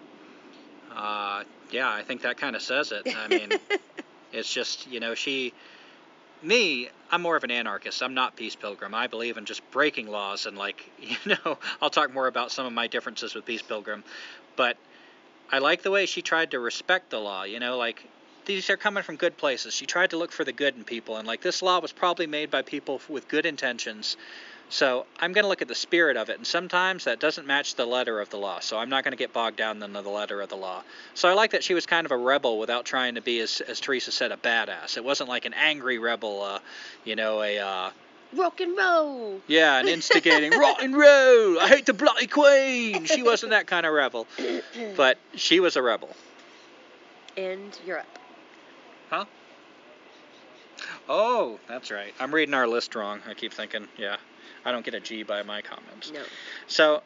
[0.95, 3.07] uh, yeah, I think that kind of says it.
[3.17, 3.59] I mean,
[4.33, 5.55] it's just, you know, she,
[6.43, 8.03] me, I'm more of an anarchist.
[8.03, 8.95] I'm not Peace Pilgrim.
[8.95, 12.67] I believe in just breaking laws and, like, you know, I'll talk more about some
[12.67, 14.05] of my differences with Peace Pilgrim.
[14.57, 14.77] But
[15.51, 18.05] I like the way she tried to respect the law, you know, like,
[18.49, 19.75] these are coming from good places.
[19.75, 22.27] She tried to look for the good in people, and, like, this law was probably
[22.27, 24.17] made by people with good intentions.
[24.71, 27.75] So I'm going to look at the spirit of it, and sometimes that doesn't match
[27.75, 28.61] the letter of the law.
[28.61, 30.83] So I'm not going to get bogged down in the letter of the law.
[31.15, 33.61] So I like that she was kind of a rebel without trying to be, as,
[33.61, 34.97] as Teresa said, a badass.
[34.97, 36.59] It wasn't like an angry rebel, uh,
[37.05, 37.91] you know, a uh,
[38.35, 39.41] rock and roll.
[39.47, 41.61] yeah, an instigating rock and roll.
[41.61, 43.05] I hate the bloody queen.
[43.05, 44.27] She wasn't that kind of rebel,
[44.97, 46.11] but she was a rebel.
[47.37, 48.07] And Europe.
[49.11, 49.25] Huh?
[51.09, 52.15] Oh, that's right.
[52.21, 53.21] I'm reading our list wrong.
[53.29, 54.17] I keep thinking, yeah,
[54.65, 56.13] I don't get a G by my comments.
[56.13, 56.23] No.
[56.67, 57.03] So,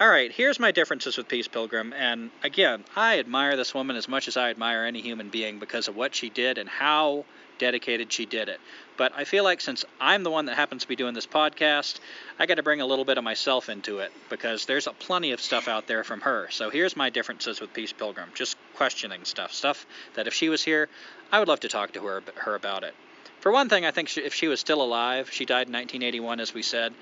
[0.00, 1.92] all right, here's my differences with Peace Pilgrim.
[1.92, 5.88] And again, I admire this woman as much as I admire any human being because
[5.88, 7.24] of what she did and how
[7.58, 8.58] dedicated she did it.
[8.96, 12.00] But I feel like since I'm the one that happens to be doing this podcast,
[12.38, 15.32] I got to bring a little bit of myself into it because there's a plenty
[15.32, 16.48] of stuff out there from her.
[16.50, 20.62] So here's my differences with Peace Pilgrim, just questioning stuff, stuff that if she was
[20.62, 20.88] here,
[21.30, 22.94] I would love to talk to her her about it.
[23.40, 26.40] For one thing, I think she, if she was still alive, she died in 1981,
[26.40, 26.94] as we said.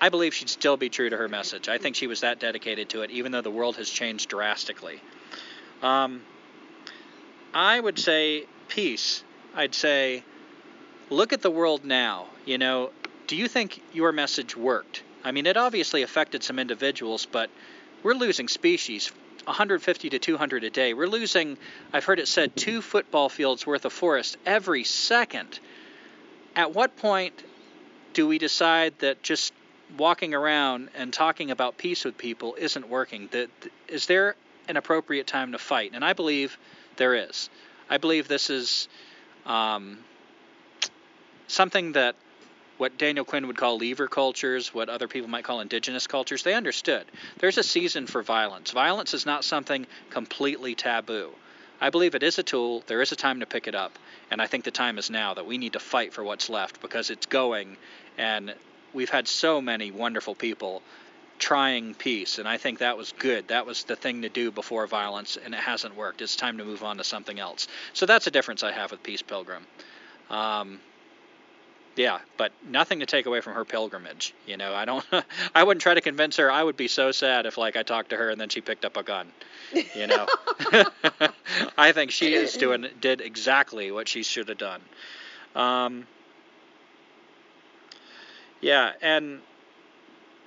[0.00, 1.68] I believe she'd still be true to her message.
[1.68, 5.00] I think she was that dedicated to it, even though the world has changed drastically.
[5.80, 6.22] Um,
[7.54, 9.22] I would say peace.
[9.54, 10.24] I'd say
[11.08, 12.26] look at the world now.
[12.46, 12.90] You know,
[13.28, 15.04] do you think your message worked?
[15.22, 17.48] I mean, it obviously affected some individuals, but
[18.02, 19.12] we're losing species
[19.44, 20.94] 150 to 200 a day.
[20.94, 21.58] We're losing,
[21.92, 25.58] I've heard it said, two football fields worth of forest every second.
[26.54, 27.42] At what point
[28.12, 29.52] do we decide that just
[29.96, 33.28] walking around and talking about peace with people isn't working?
[33.32, 33.50] That
[33.88, 34.36] is there
[34.68, 35.92] an appropriate time to fight?
[35.94, 36.58] And I believe
[36.96, 37.50] there is.
[37.90, 38.88] I believe this is
[39.46, 39.98] um,
[41.46, 42.14] something that
[42.82, 46.52] what Daniel Quinn would call leaver cultures, what other people might call indigenous cultures, they
[46.52, 47.04] understood.
[47.38, 48.72] There's a season for violence.
[48.72, 51.30] Violence is not something completely taboo.
[51.80, 52.82] I believe it is a tool.
[52.88, 53.96] There is a time to pick it up.
[54.32, 56.82] And I think the time is now that we need to fight for what's left
[56.82, 57.76] because it's going.
[58.18, 58.52] And
[58.92, 60.82] we've had so many wonderful people
[61.38, 62.40] trying peace.
[62.40, 63.46] And I think that was good.
[63.46, 65.38] That was the thing to do before violence.
[65.44, 66.20] And it hasn't worked.
[66.20, 67.68] It's time to move on to something else.
[67.92, 69.68] So that's a difference I have with Peace Pilgrim.
[70.30, 70.80] Um,
[71.96, 74.34] yeah, but nothing to take away from her pilgrimage.
[74.46, 75.04] You know, I don't.
[75.54, 76.50] I wouldn't try to convince her.
[76.50, 78.84] I would be so sad if, like, I talked to her and then she picked
[78.84, 79.30] up a gun.
[79.94, 80.26] You know,
[81.78, 84.80] I think she is doing did exactly what she should have done.
[85.54, 86.06] Um,
[88.60, 89.40] yeah, and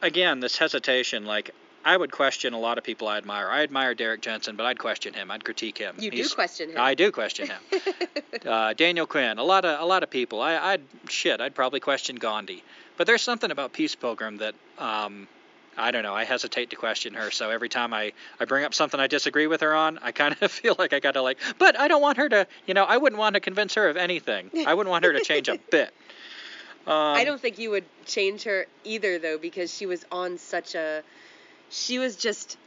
[0.02, 1.52] again, this hesitation, like,
[1.86, 3.48] I would question a lot of people I admire.
[3.48, 5.30] I admire Derrick Jensen, but I'd question him.
[5.30, 5.96] I'd critique him.
[6.00, 6.78] You He's- do question him.
[6.80, 7.62] I do question him.
[8.46, 10.42] uh, Daniel Quinn, a lot of a lot of people.
[10.42, 11.40] I, I'd shit.
[11.40, 12.64] I'd probably question Gandhi.
[12.98, 15.28] But there's something about Peace Pilgrim that um,
[15.78, 16.16] I don't know.
[16.16, 17.30] I hesitate to question her.
[17.30, 20.36] So every time I, I bring up something I disagree with her on, I kind
[20.42, 21.38] of feel like I got to like.
[21.60, 22.48] But I don't want her to.
[22.66, 24.50] You know, I wouldn't want to convince her of anything.
[24.66, 25.94] I wouldn't want her to change a bit.
[26.88, 30.74] Um, I don't think you would change her either, though, because she was on such
[30.76, 31.04] a.
[31.70, 32.58] She was just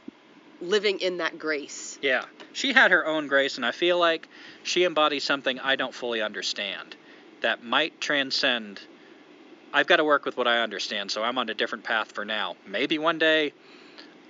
[0.61, 1.97] living in that grace.
[2.01, 4.27] Yeah, she had her own grace, and I feel like
[4.63, 6.95] she embodies something I don't fully understand
[7.41, 8.79] that might transcend.
[9.73, 12.25] I've got to work with what I understand, so I'm on a different path for
[12.25, 12.55] now.
[12.67, 13.53] Maybe one day,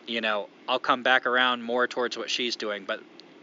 [0.06, 3.02] you know, I'll come back around more towards what she's doing, but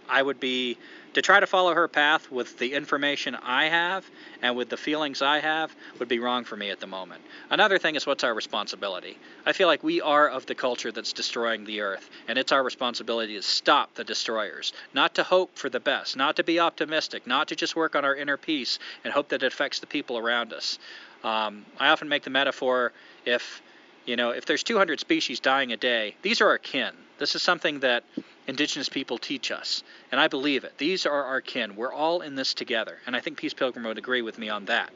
[0.09, 0.79] I would be
[1.17, 4.05] to try to follow her path with the information I have
[4.43, 7.23] and with the feelings I have would be wrong for me at the moment.
[7.49, 9.17] Another thing is what's our responsibility?
[9.47, 12.63] I feel like we are of the culture that's destroying the earth, and it's our
[12.63, 17.27] responsibility to stop the destroyers, not to hope for the best, not to be optimistic,
[17.27, 20.19] not to just work on our inner peace and hope that it affects the people
[20.19, 20.79] around us.
[21.25, 22.93] Um, I often make the metaphor
[23.25, 23.63] if
[24.05, 26.93] you know, if there's 200 species dying a day, these are our kin.
[27.19, 28.05] This is something that
[28.47, 29.83] indigenous people teach us,
[30.13, 30.79] and I believe it.
[30.79, 31.77] These are our kin.
[31.77, 34.67] We're all in this together, and I think Peace Pilgrim would agree with me on
[34.67, 34.91] that.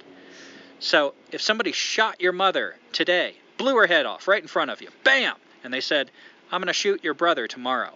[0.79, 4.81] So, if somebody shot your mother today, blew her head off right in front of
[4.81, 6.11] you, bam, and they said,
[6.51, 7.95] "I'm going to shoot your brother tomorrow."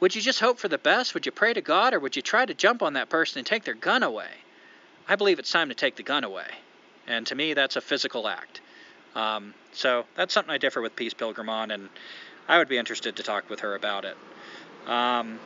[0.00, 1.12] Would you just hope for the best?
[1.14, 3.46] Would you pray to God, or would you try to jump on that person and
[3.46, 4.30] take their gun away?
[5.06, 6.48] I believe it's time to take the gun away,
[7.06, 8.60] and to me, that's a physical act.
[9.14, 11.88] Um, so that's something I differ with Peace Pilgrim on, and
[12.48, 14.16] I would be interested to talk with her about it.
[14.86, 15.38] Um,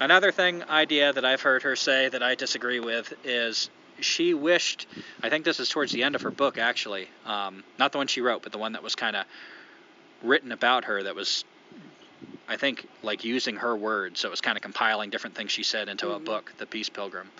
[0.00, 3.70] another thing, idea that I've heard her say that I disagree with is
[4.00, 4.86] she wished,
[5.22, 8.06] I think this is towards the end of her book actually, um, not the one
[8.06, 9.26] she wrote, but the one that was kind of
[10.22, 11.44] written about her that was,
[12.48, 14.20] I think, like using her words.
[14.20, 16.24] So it was kind of compiling different things she said into a Mhm.
[16.24, 17.30] book, The Peace Pilgrim.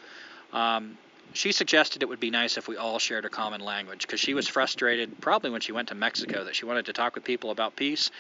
[0.53, 0.99] Um,
[1.33, 4.35] she suggested it would be nice if we all shared a common language because she
[4.35, 7.51] was frustrated probably when she went to Mexico that she wanted to talk with people
[7.51, 8.11] about peace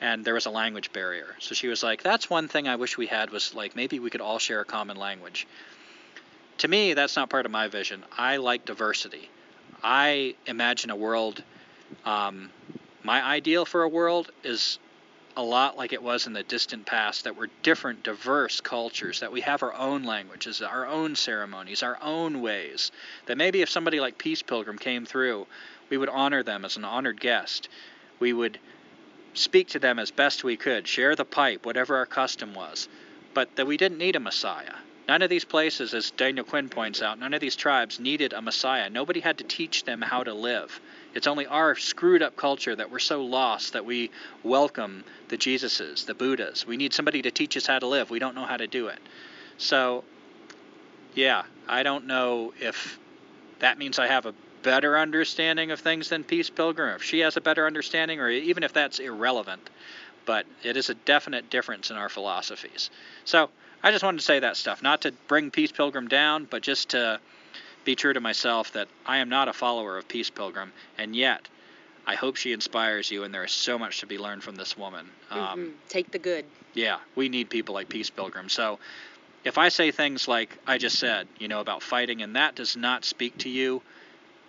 [0.00, 1.34] and there was a language barrier.
[1.38, 4.10] So she was like, that's one thing I wish we had was like maybe we
[4.10, 5.46] could all share a common language.
[6.58, 8.04] To me, that's not part of my vision.
[8.16, 9.28] I like diversity.
[9.82, 11.42] I imagine a world,
[12.04, 12.50] um,
[13.02, 14.78] my ideal for a world is
[15.36, 19.32] a lot like it was in the distant past that we're different diverse cultures that
[19.32, 22.92] we have our own languages our own ceremonies our own ways
[23.26, 25.44] that maybe if somebody like peace pilgrim came through
[25.90, 27.68] we would honor them as an honored guest
[28.20, 28.58] we would
[29.34, 32.88] speak to them as best we could share the pipe whatever our custom was
[33.34, 34.74] but that we didn't need a messiah
[35.06, 38.40] none of these places as daniel quinn points out none of these tribes needed a
[38.40, 40.80] messiah nobody had to teach them how to live
[41.14, 44.10] it's only our screwed up culture that we're so lost that we
[44.42, 46.66] welcome the Jesuses, the Buddhas.
[46.66, 48.10] We need somebody to teach us how to live.
[48.10, 48.98] We don't know how to do it.
[49.56, 50.02] So,
[51.14, 52.98] yeah, I don't know if
[53.60, 57.36] that means I have a better understanding of things than Peace Pilgrim, if she has
[57.36, 59.70] a better understanding, or even if that's irrelevant.
[60.26, 62.90] But it is a definite difference in our philosophies.
[63.24, 63.50] So,
[63.82, 66.88] I just wanted to say that stuff, not to bring Peace Pilgrim down, but just
[66.90, 67.20] to
[67.84, 71.46] be true to myself that I am not a follower of Peace Pilgrim, and yet
[72.06, 74.76] I hope she inspires you, and there is so much to be learned from this
[74.76, 75.10] woman.
[75.30, 75.72] Um, Mhm.
[75.90, 76.46] Take the good.
[76.72, 78.48] yeah, we need people like Peace Pilgrim.
[78.48, 78.78] So
[79.44, 82.76] if I say things like I just said, you know, about fighting, and that does
[82.76, 83.82] not speak to you,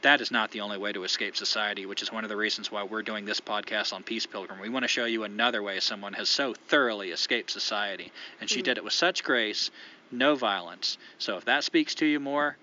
[0.05, 2.71] that is not the only way to escape society, which is one of the reasons
[2.71, 4.59] why we're doing this podcast on Peace Pilgrim.
[4.59, 8.59] We want to show you another way someone has so thoroughly escaped society, and she
[8.59, 8.65] Mhm.
[8.65, 9.71] did it with such grace,
[10.11, 10.99] no violence.
[11.17, 12.55] So if that speaks to you more,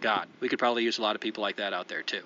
[0.00, 2.22] God, we could probably use a lot of people like that out there too.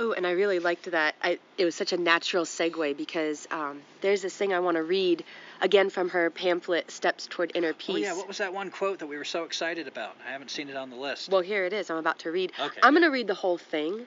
[0.00, 1.16] Oh, and I really liked that.
[1.22, 4.84] I, it was such a natural segue because um, there's this thing I want to
[4.84, 5.24] read
[5.60, 7.96] again from her pamphlet, Steps Toward Inner Peace.
[7.96, 10.16] Oh yeah, what was that one quote that we were so excited about?
[10.24, 11.30] I haven't seen it on the list.
[11.30, 11.90] Well, here it is.
[11.90, 12.52] I'm about to read.
[12.60, 14.06] Okay, I'm going to read the whole thing.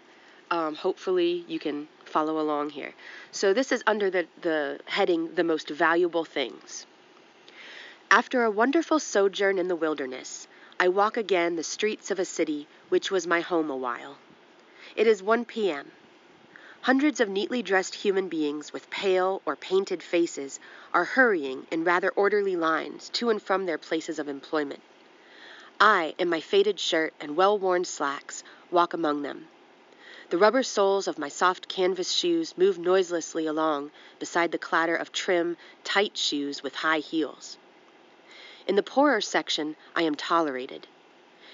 [0.50, 2.94] Um, hopefully, you can follow along here.
[3.32, 6.86] So, this is under the, the heading The Most Valuable Things.
[8.10, 10.48] After a wonderful sojourn in the wilderness,
[10.80, 14.18] I walk again the streets of a city which was my home a while.
[14.94, 15.94] It is 1 p.m.
[16.82, 20.60] Hundreds of neatly dressed human beings with pale or painted faces
[20.94, 24.82] are hurrying in rather orderly lines to and from their places of employment.
[25.80, 29.48] I, in my faded shirt and well worn slacks, walk among them.
[30.30, 35.14] The rubber soles of my soft canvas shoes move noiselessly along beside the clatter of
[35.14, 37.58] trim, tight shoes with high heels.
[38.68, 40.86] In the poorer section, I am tolerated.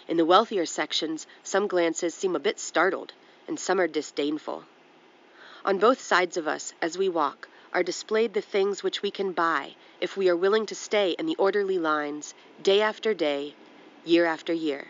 [0.08, 3.14] In the wealthier sections, some glances seem a bit startled,
[3.48, 4.64] and some are disdainful.
[5.66, 9.32] On both sides of us, as we walk, are displayed the things which we can
[9.32, 13.54] buy if we are willing to stay in the orderly lines day after day,
[14.06, 14.88] year after year.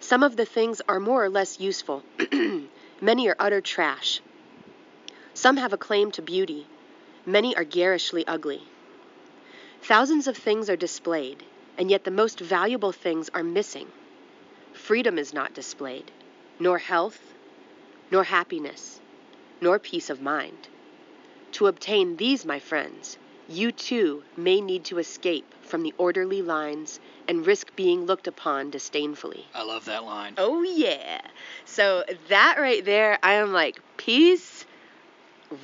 [0.00, 2.02] Some of the things are more or less useful.
[3.00, 4.20] Many are utter trash.
[5.34, 6.66] Some have a claim to beauty.
[7.24, 8.62] Many are garishly ugly.
[9.82, 11.42] Thousands of things are displayed,
[11.76, 13.88] and yet the most valuable things are missing.
[14.72, 16.10] Freedom is not displayed,
[16.58, 17.31] nor health,
[18.12, 19.00] nor happiness,
[19.62, 20.68] nor peace of mind.
[21.52, 23.16] To obtain these, my friends,
[23.48, 28.70] you too may need to escape from the orderly lines and risk being looked upon
[28.70, 29.46] disdainfully.
[29.54, 30.34] I love that line.
[30.36, 31.22] Oh, yeah.
[31.64, 34.66] So, that right there, I am like, peace,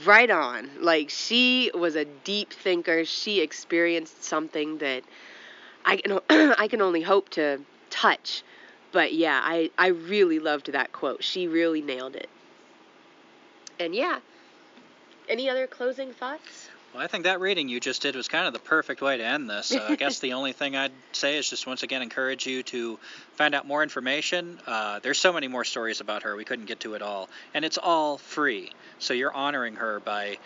[0.07, 0.70] right on.
[0.80, 3.05] Like, she was a deep thinker.
[3.05, 5.03] She experienced something that
[5.84, 8.42] I can, I can only hope to touch.
[8.90, 11.22] But yeah, I, I really loved that quote.
[11.22, 12.30] She really nailed it.
[13.81, 14.20] And yeah,
[15.29, 16.68] any other closing thoughts?
[16.95, 19.24] Well, I think that reading you just did was kind of the perfect way to
[19.24, 19.74] end this.
[19.74, 22.99] Uh, I guess the only thing I'd say is just once again encourage you to
[23.35, 24.59] find out more information.
[24.66, 27.29] Uh, there's so many more stories about her, we couldn't get to it all.
[27.53, 28.72] And it's all free.
[28.99, 30.39] So you're honoring her by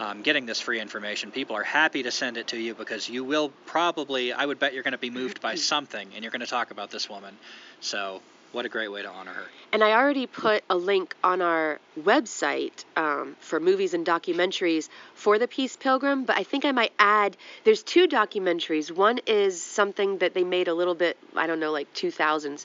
[0.00, 1.30] um, getting this free information.
[1.30, 4.74] People are happy to send it to you because you will probably, I would bet
[4.74, 7.36] you're going to be moved by something and you're going to talk about this woman.
[7.80, 8.20] So
[8.54, 9.44] what a great way to honor her.
[9.72, 15.38] And I already put a link on our website um, for movies and documentaries for
[15.38, 18.90] the Peace Pilgrim, but I think I might add there's two documentaries.
[18.90, 22.64] One is something that they made a little bit, I don't know, like 2000s.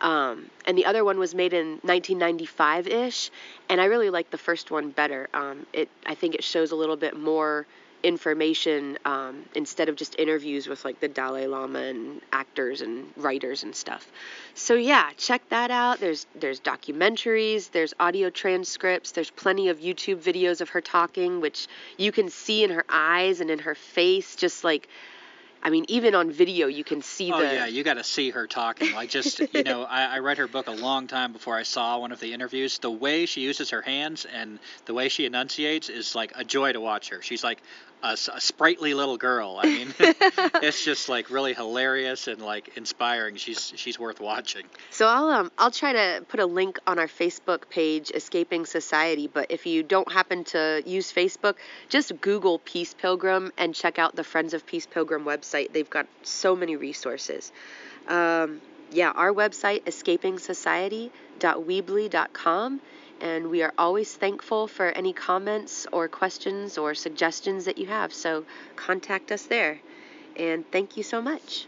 [0.00, 3.30] Um, and the other one was made in 1995 ish,
[3.68, 5.28] and I really like the first one better.
[5.34, 7.66] Um, it I think it shows a little bit more
[8.02, 13.62] information um, instead of just interviews with like the Dalai Lama and actors and writers
[13.62, 14.10] and stuff.
[14.54, 16.00] So yeah, check that out.
[16.00, 21.66] There's there's documentaries, there's audio transcripts, there's plenty of YouTube videos of her talking, which
[21.96, 24.88] you can see in her eyes and in her face, just like.
[25.62, 27.44] I mean, even on video, you can see oh, the.
[27.44, 28.94] yeah, you got to see her talking.
[28.94, 31.98] Like, just, you know, I, I read her book a long time before I saw
[31.98, 32.78] one of the interviews.
[32.78, 36.72] The way she uses her hands and the way she enunciates is like a joy
[36.72, 37.20] to watch her.
[37.20, 37.60] She's like
[38.02, 39.58] a, a sprightly little girl.
[39.62, 43.36] I mean, it's just like really hilarious and like inspiring.
[43.36, 44.66] She's she's worth watching.
[44.90, 49.28] So I'll um I'll try to put a link on our Facebook page, Escaping Society.
[49.32, 51.54] But if you don't happen to use Facebook,
[51.88, 55.72] just Google Peace Pilgrim and check out the Friends of Peace Pilgrim website.
[55.72, 57.52] They've got so many resources.
[58.08, 62.80] Um, yeah, our website escapingsociety.weebly.com
[63.20, 68.12] and we are always thankful for any comments or questions or suggestions that you have.
[68.12, 68.44] So
[68.76, 69.80] contact us there.
[70.36, 71.66] And thank you so much.